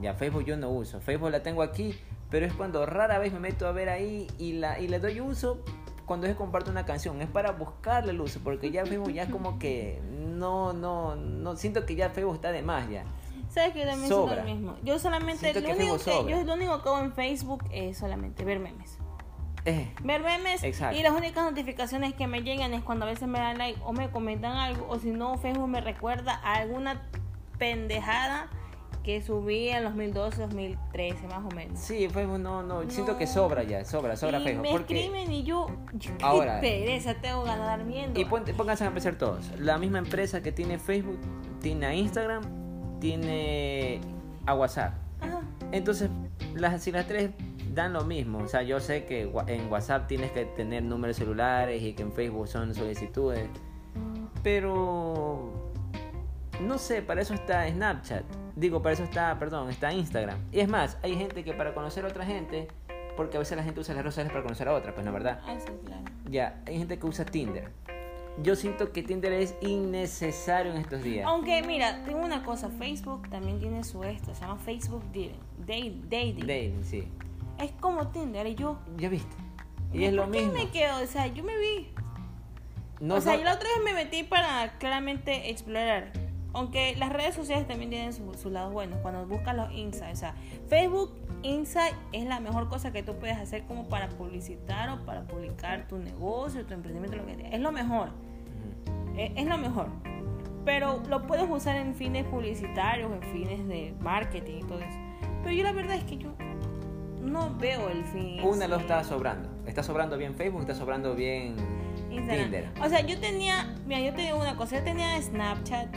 [0.02, 1.00] Ya, Facebook yo no uso.
[1.02, 1.96] Facebook la tengo aquí,
[2.30, 5.22] pero es cuando rara vez me meto a ver ahí y, la, y le doy
[5.22, 5.64] uso
[6.06, 7.22] cuando es comparto una canción.
[7.22, 11.96] Es para buscarle uso, porque ya Facebook ya como que no, no, no, siento que
[11.96, 13.04] ya Facebook está de más ya.
[13.50, 14.76] ¿Sabes que yo también siento lo mismo?
[14.84, 18.60] Yo solamente, lo único que, yo lo único que hago en Facebook es solamente ver
[18.60, 18.98] memes.
[19.66, 20.98] Eh, Ver memes Exacto.
[20.98, 23.94] y las únicas notificaciones que me llegan es cuando a veces me dan like o
[23.94, 27.02] me comentan algo o si no Facebook me recuerda a alguna
[27.58, 28.50] pendejada
[29.04, 31.80] que subí en 2012, 2013 más o menos.
[31.80, 34.62] sí, Facebook no, no, siento que sobra ya, sobra, sobra y Facebook.
[34.64, 35.00] me porque...
[35.00, 38.18] escriben y yo, yo qué Ahora- pereza tengo ganas de dar.
[38.18, 39.52] Y ponte- pónganse a empezar todos.
[39.60, 41.20] La misma empresa que tiene Facebook,
[41.62, 42.44] tiene a Instagram,
[43.00, 44.00] tiene
[44.46, 44.94] a WhatsApp.
[45.22, 45.42] Ajá.
[45.72, 46.10] Entonces,
[46.56, 47.32] las, si las tres
[47.74, 51.82] dan lo mismo, o sea, yo sé que en WhatsApp tienes que tener números celulares
[51.82, 53.50] y que en Facebook son solicitudes,
[54.44, 55.72] pero
[56.62, 58.24] no sé, para eso está Snapchat.
[58.56, 60.38] Digo, para eso está, perdón, está Instagram.
[60.52, 62.68] Y es más, hay gente que para conocer a otra gente,
[63.18, 65.12] porque a veces la gente usa las redes sociales para conocer a otra, pues no,
[65.12, 65.40] ¿verdad?
[65.46, 66.04] Ah, sí, claro.
[66.30, 67.70] Ya, hay gente que usa Tinder.
[68.42, 71.26] Yo siento que Tinder es innecesario en estos días.
[71.28, 76.02] Aunque mira, tengo una cosa, Facebook también tiene su esto, se llama Facebook Dating.
[76.10, 76.40] Dating.
[76.48, 77.08] Dating, sí.
[77.60, 78.80] Es como Tinder y yo.
[78.98, 79.36] Ya viste.
[79.94, 80.54] Y es lo ¿por mismo.
[80.54, 81.04] me quedo?
[81.04, 81.90] O sea, yo me vi.
[83.00, 86.12] No, o sea, no- yo la otra vez me metí para claramente explorar.
[86.54, 89.00] Aunque las redes sociales también tienen sus su lados buenos.
[89.00, 90.14] Cuando buscas los insights.
[90.14, 90.36] O sea,
[90.68, 91.12] Facebook
[91.44, 95.88] Insight es la mejor cosa que tú puedes hacer como para publicitar o para publicar
[95.88, 97.50] tu negocio, tu emprendimiento, lo que sea.
[97.50, 98.10] Es lo mejor.
[99.18, 99.88] Es, es lo mejor.
[100.64, 104.98] Pero lo puedes usar en fines publicitarios, en fines de marketing y todo eso.
[105.44, 106.30] Pero yo la verdad es que yo
[107.22, 108.42] no veo el fin.
[108.44, 109.50] Una lo está sobrando.
[109.66, 111.56] Está sobrando bien Facebook, está sobrando bien
[112.10, 112.44] Instagram.
[112.44, 112.70] Tinder.
[112.82, 115.88] O sea, yo tenía, mira, yo tenía una cosa, yo tenía Snapchat,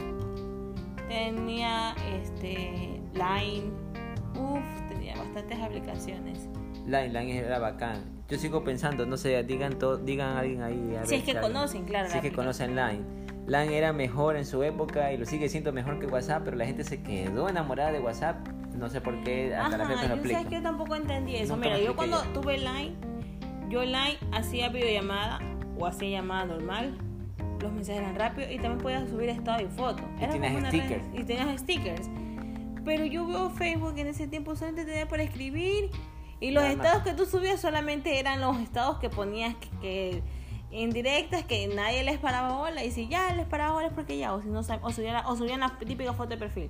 [1.07, 3.71] tenía este Line,
[4.35, 6.47] uff, tenía bastantes aplicaciones.
[6.85, 8.03] Line, Line era bacán.
[8.29, 10.95] Yo sigo pensando, no sé, digan to- digan a alguien ahí.
[11.01, 13.03] a Si es que conocen, claro, Si la es que conocen Line.
[13.47, 16.65] Line era mejor en su época y lo sigue siendo mejor que WhatsApp, pero la
[16.65, 18.45] gente se quedó enamorada de WhatsApp.
[18.75, 20.45] No sé por qué, hasta la Ajá, fecha yo sabes aplican.
[20.49, 21.55] que yo tampoco entendí eso.
[21.57, 22.93] Mira, yo cuando tuve Line,
[23.69, 25.39] yo Line hacía videollamada
[25.79, 26.97] o hacía llamada normal.
[27.67, 30.03] Los mensajes eran rápidos y también podías subir estado y foto.
[30.19, 31.03] Y Era tenías como una stickers.
[31.11, 32.09] red- Y tenías stickers.
[32.85, 35.89] Pero yo veo Facebook en ese tiempo solamente tenía para escribir
[36.39, 36.85] y los Nada más.
[36.85, 40.23] estados que tú subías solamente eran los estados que ponías que, que
[40.79, 44.33] indirectas que nadie les paraba bola y si ya les paraba bola es porque ya
[44.33, 46.69] o si no o subían la, o subían la típica foto de perfil.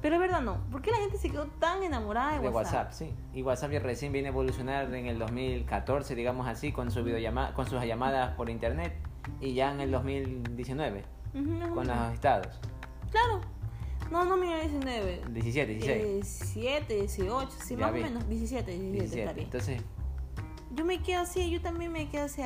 [0.00, 2.90] Pero es verdad no, ¿por qué la gente se quedó tan enamorada de, De WhatsApp,
[2.92, 3.10] sí.
[3.34, 7.52] Y WhatsApp ya recién viene a evolucionar en el 2014, digamos así, con su videollama
[7.54, 8.94] con sus llamadas por internet.
[9.40, 11.04] Y ya en el 2019,
[11.34, 12.58] Ujú, con los estados.
[13.10, 13.40] Claro.
[14.10, 15.22] No, no, mira, 19.
[15.30, 16.04] 17, 16.
[16.54, 18.00] 17, 18, sí, Ya más vi.
[18.00, 18.28] o menos.
[18.28, 19.20] 17, 17, 17.
[19.20, 19.44] está bien.
[19.46, 19.82] Entonces,
[20.74, 22.42] Yo me quedo así, yo también me quedo así.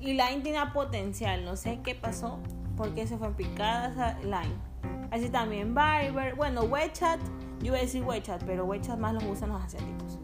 [0.00, 2.38] Y Line tenía potencial, no sé qué pasó,
[2.76, 4.54] porque se fue en picada esa Line.
[5.10, 7.20] Así también Viber, bueno, WeChat,
[7.60, 10.18] yo iba a decir WeChat, pero WeChat más los usan los asiáticos.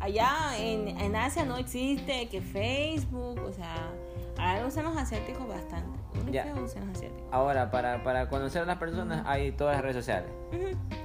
[0.00, 3.92] Allá en, en Asia no existe que Facebook, o sea,
[4.38, 5.98] ahora usan los asiáticos bastante.
[6.30, 6.44] Ya.
[6.62, 7.22] usan los asiáticos.
[7.30, 10.30] ahora para, para conocer a las personas hay todas las redes sociales.
[10.52, 10.58] Yo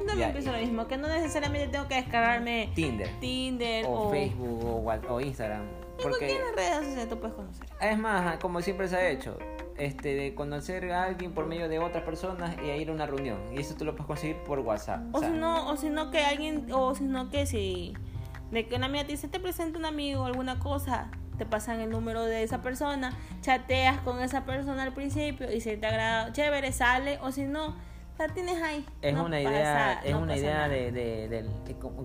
[0.06, 3.10] también Ya, pienso y- lo mismo, que no necesariamente tengo que descargarme Tinder.
[3.20, 5.64] Tinder O, o, Facebook o, o Instagram.
[6.02, 7.66] Porque cualquier red social tú puedes conocer.
[7.82, 9.38] es más, como siempre se ha hecho,
[9.78, 13.06] este, de conocer a alguien por medio de otras personas y a ir a una
[13.08, 13.40] reunión.
[13.52, 15.02] Y eso tú lo puedes conseguir por WhatsApp.
[15.14, 17.94] O si no, o si no que alguien, o si no que si
[18.52, 21.80] de que una amiga te dice te presenta un amigo o alguna cosa, te pasan
[21.82, 26.32] el número de esa persona, chateas con esa persona al principio y si te agrada,
[26.32, 27.76] chévere, sale, o si no,
[28.18, 28.84] la tienes ahí.
[29.04, 31.46] Es No una pasa- idea, es no una idea de, de, de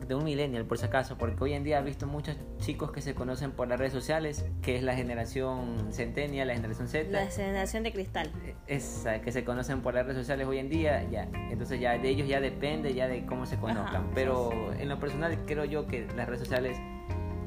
[0.06, 3.00] de un millennial, por si acaso, porque hoy en día he visto muchos chicos que
[3.00, 7.26] se conocen por las redes sociales, que es la generación centennial, la generación Z, La
[7.28, 8.30] generación de cristal.
[8.66, 12.06] esa, que se conocen por las redes sociales hoy en día, ya, entonces ya de
[12.10, 15.64] ellos ya depende ya de cómo se conozcan, Ajá, pero sí, en lo personal creo
[15.64, 16.76] yo que las redes sociales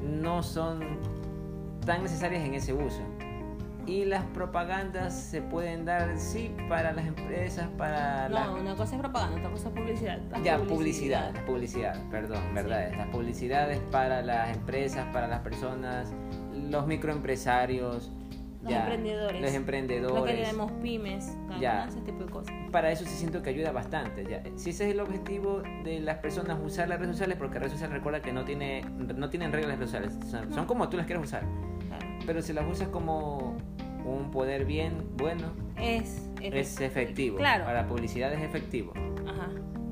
[0.02, 0.98] no son
[1.86, 3.00] tan necesarias en ese uso.
[3.86, 8.48] Y las propagandas se pueden dar, sí, para las empresas, para las...
[8.48, 10.18] No, una cosa es propaganda, otra cosa es publicidad.
[10.32, 12.90] La Ya, publicidad, publicidad, perdón, verdad.
[12.96, 16.12] Las publicidades para las empresas, para las personas,
[16.52, 18.10] los microempresarios,
[18.62, 19.40] Los ya, emprendedores.
[19.40, 20.16] los emprendedores.
[20.16, 21.84] Lo que tenemos pymes, Ya.
[21.86, 22.52] ese tipo de cosas.
[22.72, 24.26] Para eso sí siento que ayuda bastante.
[24.28, 24.42] Ya.
[24.56, 27.94] Si ese es el objetivo de las personas usar las redes sociales, porque redes sociales
[27.98, 28.82] recuerda que no, tiene,
[29.14, 31.44] no tienen reglas redes sociales, son, son como tú las quieres usar.
[32.26, 33.56] Pero si las usas como
[34.04, 37.36] un poder bien bueno, Es, es efectivo.
[37.38, 37.64] Claro.
[37.64, 38.92] Para publicidad es efectivo.
[39.28, 39.48] Ajá.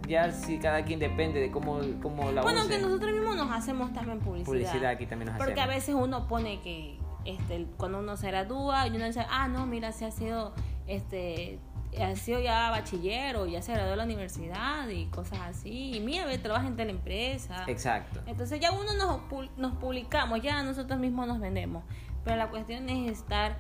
[0.09, 2.68] Ya si cada quien depende de cómo, cómo la Bueno, use.
[2.70, 4.47] que nosotros mismos nos hacemos también publicidad.
[4.47, 5.75] Publicidad aquí también nos Porque a hacemos.
[5.77, 9.92] veces uno pone que este, cuando uno se gradúa y uno dice, ah, no, mira,
[9.92, 10.53] si ha sido,
[10.87, 11.59] este,
[11.99, 15.97] ha sido ya bachiller o ya se graduó de la universidad y cosas así.
[15.97, 17.64] Y mira, ve, trabaja en tal empresa.
[17.66, 18.20] Exacto.
[18.27, 19.20] Entonces ya uno nos,
[19.57, 21.83] nos publicamos, ya nosotros mismos nos vendemos.
[22.24, 23.56] Pero la cuestión es estar,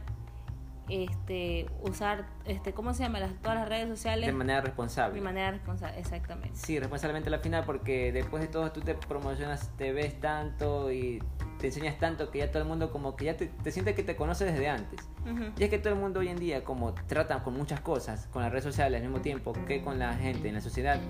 [0.88, 3.20] este, usar, este, ¿cómo se llama?
[3.20, 5.14] Las, todas las redes sociales De manera responsable.
[5.14, 6.56] de manera responsable, exactamente.
[6.56, 10.90] Sí, responsablemente a la final porque después de todo tú te promocionas, te ves tanto
[10.92, 11.22] y
[11.58, 14.02] te enseñas tanto que ya todo el mundo como que ya te, te siente que
[14.02, 15.00] te conoce desde antes.
[15.22, 15.44] Ujú.
[15.58, 18.42] Y es que todo el mundo hoy en día como tratan con muchas cosas, con
[18.42, 21.00] las redes sociales al mismo tiempo que con la gente en la sociedad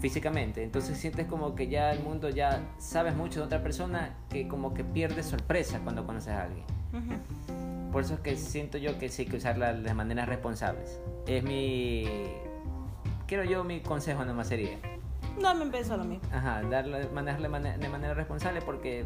[0.00, 0.62] físicamente.
[0.62, 4.74] Entonces sientes como que ya el mundo ya sabes mucho de otra persona que como
[4.74, 6.64] que pierdes sorpresa cuando conoces a alguien.
[7.92, 10.98] Por eso es que siento yo que sí hay que usarla de maneras responsables.
[11.26, 12.04] Es mi...
[13.26, 14.78] Quiero yo mi consejo nomás sería.
[15.40, 16.28] No me empezó lo mismo.
[16.32, 19.04] Ajá, darle, manejarle mane- de manera responsable porque,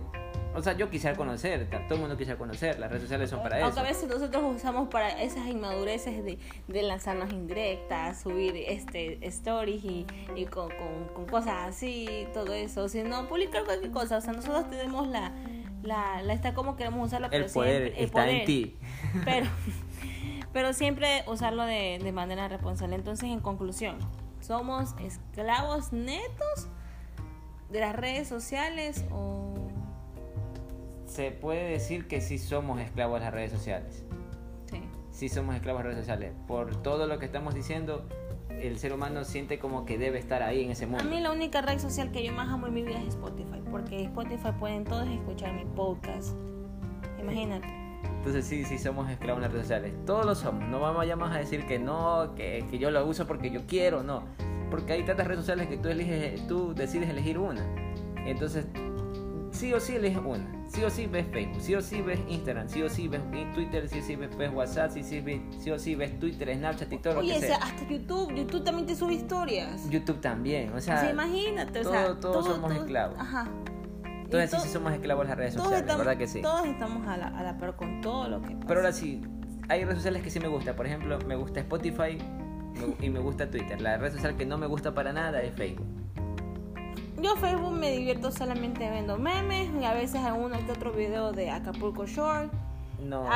[0.55, 3.57] o sea, yo quisiera conocer, todo el mundo quisiera conocer, las redes sociales son para
[3.59, 3.67] eso.
[3.67, 9.83] Aunque a veces nosotros usamos para esas inmadureces de, de lanzarnos indirectas, subir este stories
[9.85, 12.89] y, y con, con- con cosas así, todo eso.
[12.91, 14.19] Si no, publicar cualquier cosa.
[14.19, 15.33] O sea, nosotros tenemos la,
[15.83, 18.77] la, la esta cómo queremos usarla, pero el poder siempre, el está poder, en ti.
[19.25, 19.47] Pero,
[20.53, 22.97] pero siempre usarlo de, de manera responsable.
[22.97, 23.99] Entonces, en conclusión,
[24.41, 26.69] ¿somos esclavos netos
[27.71, 29.55] de las redes sociales o...?
[31.07, 34.05] Se puede decir que sí somos esclavos de las redes sociales.
[34.71, 34.83] Sí.
[35.11, 36.33] Sí somos esclavos de las redes sociales.
[36.47, 38.07] Por todo lo que estamos diciendo,
[38.61, 41.05] el ser humano siente como que debe estar ahí en ese A mundo.
[41.05, 44.05] mí la única red social que yo más amo en mi vida es Spotify, porque
[44.05, 46.37] Spotify pueden todos escuchar mi podcast.
[47.21, 47.69] Imagínate.
[48.19, 49.93] Entonces sí, sí somos esclavos de las redes sociales.
[50.05, 50.69] Todos lo somos.
[50.69, 53.67] No vamos ya más a decir que no, que, que yo lo uso porque yo
[53.67, 54.23] quiero, no.
[54.71, 57.65] Porque hay tantas redes sociales que tú eliges, tú decides elegir una.
[58.27, 58.67] Entonces,
[59.59, 60.47] sí o sí eliges una.
[60.69, 63.23] Sí o sí ves Facebook, sí o sí ves Instagram, sí o sí ves
[63.55, 66.89] Twitter, sí o sí ves, WhatsApp, sí, sí, ves- sí o sí ves Twitter, Snapchat,
[66.91, 67.57] TikTok, lo Oye, que o sea.
[67.57, 69.89] sea, hasta YouTube, YouTube también te sube historias.
[69.91, 73.19] YouTube también, o sea, sea, imagínate, o sea, todo- todos somos esclavos.
[73.19, 73.49] Ajá.
[74.05, 76.43] entonces Y sí, sí somos esclavos de las redes sociales, estamos, ¿verdad que sí?
[76.43, 78.67] Todos estamos a la, a la par con todo lo que pasa.
[78.67, 79.23] Pero ahora sí,
[79.71, 80.77] hay redes sociales que sí me gusta.
[80.77, 82.19] Por ejemplo, me gusta Spotify
[82.75, 83.81] me- y me gusta Twitter.
[83.81, 85.87] La red social que no me gusta para nada es Facebook.
[87.21, 91.51] Yo Facebook me divierto solamente viendo memes y a veces alguno que otro video de
[91.51, 92.49] Acapulco Shore.
[93.01, 93.29] No,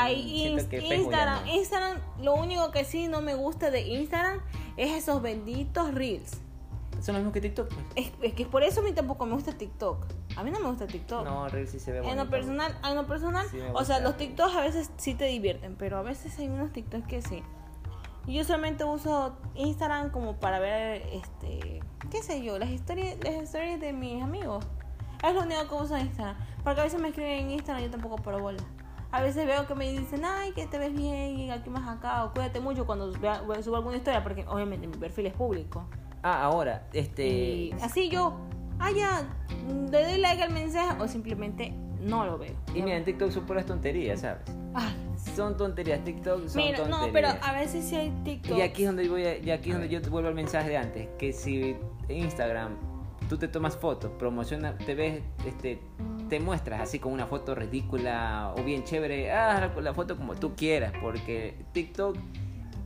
[0.68, 1.52] que ya Instagram, no.
[1.52, 4.40] Instagram, lo único que sí no me gusta de Instagram
[4.76, 6.40] es esos benditos reels.
[7.00, 7.86] Son los mismos que TikTok, pues.
[7.96, 10.06] Es, es que por eso a mí tampoco me gusta TikTok.
[10.36, 11.24] A mí no me gusta TikTok.
[11.24, 14.16] No, Reels sí se ve en lo personal, en lo personal, Sí o sea, los
[14.16, 17.42] TikToks a veces sí te divierten, pero a veces hay unos TikToks que sí.
[18.26, 21.80] Yo solamente uso Instagram como para ver, este,
[22.10, 24.64] qué sé yo, las historias, las historias de mis amigos.
[25.26, 26.36] Es lo único que uso en Instagram.
[26.62, 28.62] Porque a veces me escriben en Instagram y yo tampoco paro bola.
[29.10, 32.24] A veces veo que me dicen, ay, que te ves bien, y aquí más acá,
[32.24, 35.84] o cuídate mucho cuando subo alguna historia, porque obviamente mi perfil es público.
[36.22, 37.26] Ah, ahora, este.
[37.26, 38.38] Y así yo,
[38.78, 39.28] ah, ya,
[39.90, 42.54] le doy like al mensaje o simplemente no lo veo.
[42.74, 44.42] Y mira, en TikTok son puras tonterías, ¿sabes?
[44.74, 44.94] Ay,
[45.36, 47.06] Son tonterías, TikTok son mira, tonterías.
[47.06, 48.56] no, pero a veces sí hay TikTok.
[48.58, 50.68] Y aquí es donde voy a- y aquí es donde yo te vuelvo al mensaje
[50.70, 51.76] de antes, que si
[52.08, 52.76] Instagram
[53.28, 55.80] tú te tomas fotos, promociona, te ves, este,
[56.28, 60.34] te muestras así con una foto ridícula o bien chévere, haz la, la foto como
[60.34, 62.16] tú quieras, porque TikTok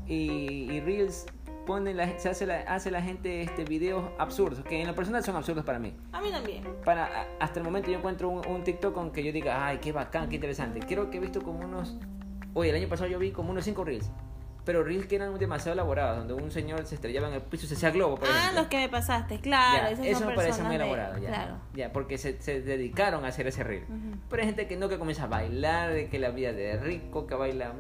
[0.07, 1.27] y, y Reels
[1.67, 5.23] pone la, se hace la, hace la gente este videos absurdos, que en lo personal
[5.23, 5.93] son absurdos para mí.
[6.13, 6.63] A mí también.
[6.85, 9.93] Para, hasta el momento yo encuentro un, un TikTok con que yo diga, ay, qué
[9.93, 10.81] bacán, qué interesante.
[10.81, 11.99] Creo que he visto como unos,
[12.55, 14.11] oye, el año pasado yo vi como unos 5 Reels.
[14.67, 17.69] Pero Reels que eran demasiado elaborados, donde un señor se estrellaba en el piso y
[17.69, 18.17] se hacía globo.
[18.17, 18.61] Por Ah, ejemplo.
[18.61, 19.85] los que me pasaste, claro.
[19.85, 21.29] Ya, esas eso son me parece muy de- elaborado, ya.
[21.29, 21.55] Claro.
[21.75, 23.85] Ya, porque se, se dedicaron a hacer ese reel.
[23.85, 24.19] Ujú.
[24.29, 27.27] Pero hay gente que no, que comienza a bailar, de que la vida de rico,
[27.29, 27.73] que baila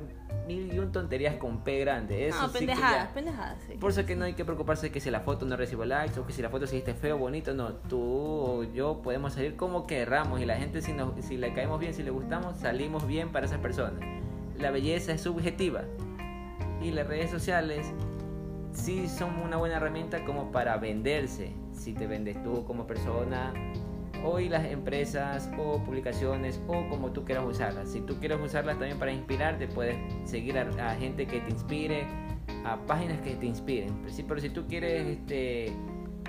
[0.46, 2.28] mil y un tonterías con P grande.
[2.28, 3.74] Eso no, sí pendejadas, ya- pendejadas, sí.
[3.78, 6.24] Por eso que no hay que preocuparse que si la foto no recibe likes o
[6.24, 7.72] que si la foto se viste feo, bonito, no.
[7.72, 11.80] Tú o yo podemos salir como querramos y la gente si, nos, si le caemos
[11.80, 14.00] bien, si le gustamos, salimos bien para esas personas.
[14.56, 15.82] la belleza es subjetiva
[16.82, 17.86] y las redes sociales
[18.72, 21.52] sí son una buena herramienta como para venderse.
[21.72, 23.52] Si te vendes tú como persona,
[24.24, 27.90] hoy las empresas o publicaciones o como tú quieras usarlas.
[27.90, 32.06] Si tú quieres usarlas también para inspirarte, puedes seguir a, gente que te inspire,
[32.64, 33.90] a páginas que te inspiren.
[34.08, 35.72] Sí, pero si tú quieres, este,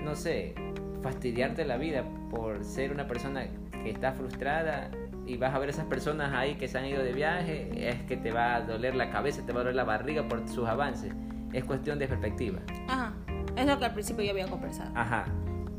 [0.03, 0.55] no sé,
[1.01, 3.47] fastidiarte la vida por ser una persona
[3.83, 4.89] que está frustrada
[5.27, 8.15] y vas a ver esas personas ahí que se han ido de viaje, es que
[8.15, 11.13] te va a doler la cabeza, te va a doler la barriga por sus avances.
[11.51, 12.59] Es cuestión de perspectiva.
[12.87, 13.13] Ajá.
[13.55, 14.91] Es lo que al principio yo había conversado.
[14.95, 15.25] Ajá.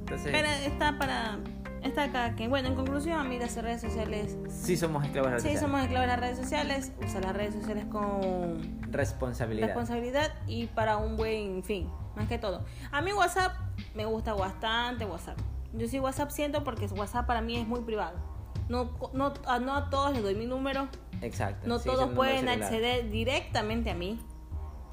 [0.01, 1.38] Entonces, Pero está para
[1.82, 4.36] está acá que, bueno, en conclusión, amigas de redes sociales.
[4.49, 5.61] Sí, somos esclavos de las redes sociales.
[5.61, 6.92] Sí, somos esclavos de las redes sociales.
[7.03, 9.68] Usa las redes sociales con responsabilidad.
[9.68, 12.64] Responsabilidad y para un buen fin, más que todo.
[12.90, 13.53] A mí WhatsApp
[13.94, 15.38] me gusta bastante WhatsApp.
[15.72, 18.27] Yo sí WhatsApp siento porque WhatsApp para mí es muy privado.
[18.68, 20.88] No, no, a, no a todos les doy mi número.
[21.22, 21.66] Exacto.
[21.66, 24.18] No todos pueden acceder directamente a mí.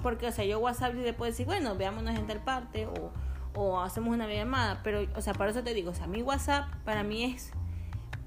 [0.01, 3.11] Porque, o sea, yo WhatsApp le puedo decir, bueno, veámonos en tal parte o
[3.55, 6.67] o hacemos una llamada, pero, o sea, para eso te digo, o sea, mi WhatsApp
[6.83, 7.51] para mí es,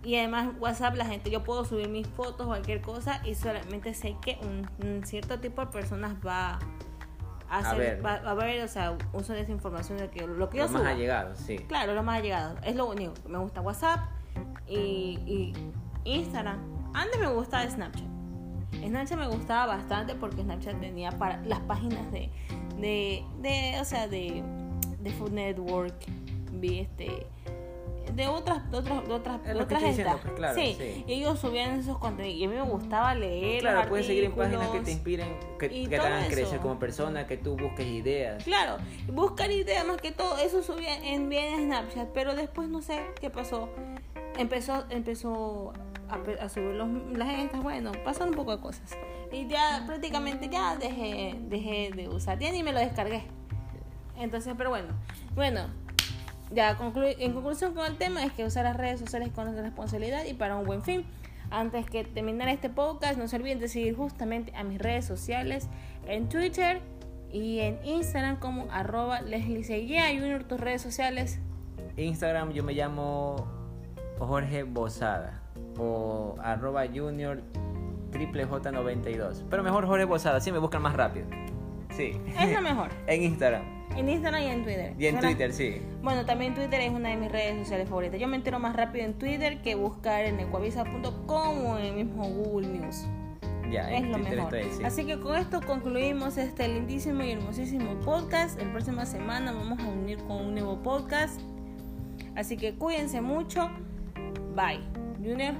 [0.02, 4.16] y además WhatsApp la gente, yo puedo subir mis fotos, cualquier cosa, y solamente sé
[4.22, 6.58] que un, cierto tipo de personas va
[7.50, 8.06] a hacer, ver.
[8.06, 10.82] Va, a ver, o sea, uso de esa información de que lo que yo Lo
[10.82, 11.58] más llegado, sí.
[11.58, 14.00] Claro, lo más llegado, es lo único, me gusta WhatsApp
[14.68, 15.52] y, y
[16.04, 16.58] Instagram.
[16.94, 18.06] Antes me gustaba Snapchat.
[18.86, 22.30] Snapchat me gustaba bastante porque Snapchat tenía para las páginas de,
[22.78, 24.42] de, de o sea, de
[25.00, 25.94] de Food Network,
[26.52, 27.26] vi este
[28.14, 29.82] de otras de otras de otras, otras
[30.36, 34.06] pues, sí, Y ellos subían esos contenidos y a mí me gustaba leer claro puedes
[34.06, 37.56] seguir en páginas que te inspiren que, que te hagan crecer como persona que tú
[37.56, 38.42] busques ideas.
[38.44, 38.78] Claro
[39.12, 43.28] buscar ideas más que todo eso subía en bien Snapchat pero después no sé qué
[43.28, 43.68] pasó
[44.38, 45.72] empezó empezó
[46.08, 48.96] a, a subir los, las estas bueno pasaron un poco de cosas
[49.30, 53.24] y ya prácticamente ya dejé dejé de usar ya ni me lo descargué
[54.18, 54.88] entonces, pero bueno,
[55.34, 55.66] bueno,
[56.50, 60.34] ya en conclusión con el tema es que usar las redes sociales con responsabilidad y
[60.34, 61.04] para un buen fin.
[61.50, 65.68] Antes que terminar este podcast, no se olviden de seguir justamente a mis redes sociales
[66.06, 66.80] en Twitter
[67.32, 69.64] y en Instagram como arroba Leslie
[70.44, 71.38] tus redes sociales.
[71.96, 73.57] Instagram yo me llamo
[74.18, 75.40] Jorge Bozada
[75.78, 77.42] o arroba Junior
[78.10, 79.44] triple J92.
[79.48, 81.26] Pero mejor Jorge Bozada, así me buscan más rápido.
[81.96, 82.12] Sí.
[82.38, 82.90] Es lo mejor.
[83.06, 83.62] en Instagram.
[83.96, 84.94] En Instagram y en Twitter.
[84.98, 85.82] Y en Twitter, sí.
[86.02, 88.20] Bueno, también Twitter es una de mis redes sociales favoritas.
[88.20, 92.28] Yo me entero más rápido en Twitter que buscar en ecuavisa.com o en el mismo
[92.28, 93.06] Google News.
[93.70, 94.56] Ya, es lo mejor.
[94.84, 98.60] Así que con esto concluimos este lindísimo y hermosísimo podcast.
[98.60, 101.40] La próxima semana vamos a unir con un nuevo podcast.
[102.34, 103.68] Así que cuídense mucho.
[104.58, 104.80] Bye.
[105.22, 105.54] Junior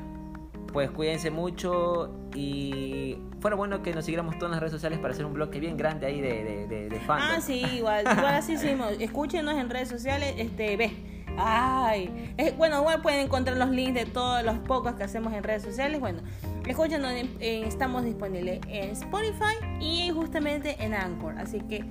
[0.72, 5.24] pues cuídense mucho y fuera bueno que nos siguiéramos todas las redes sociales para hacer
[5.24, 7.24] un bloque bien grande ahí de, de, de, fans.
[7.26, 8.92] Ah, sí, igual, igual así hicimos.
[9.01, 10.92] Escúchenos en redes sociales, este, ve.
[11.40, 15.62] Ay, bueno, igual pueden encontrar los links de todos los pocos que hacemos en redes
[15.62, 16.01] sociales.
[16.01, 16.20] Bueno,
[16.66, 21.38] escúchenos, estamos disponibles en Spotify y justamente en Anchor.
[21.38, 21.84] Así que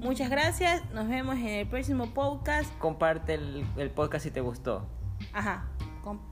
[0.00, 2.72] muchas gracias, nos vemos en el próximo podcast.
[2.78, 4.86] Comparte el, el podcast si te gustó.
[5.32, 5.66] Ajá.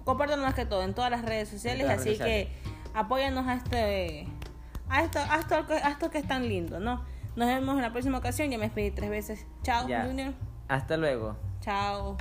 [0.04, 2.52] Compártanos más que todo en todas las redes sociales, así que
[2.94, 4.28] apóyanos a este
[4.88, 7.04] a esto, a esto, a esto que es tan lindo, ¿no?
[7.36, 8.50] Nos vemos en la próxima ocasión.
[8.50, 9.46] Ya me despedí tres veces.
[9.62, 10.34] Chao, Junior.
[10.68, 11.36] Hasta luego.
[11.60, 12.16] Chao.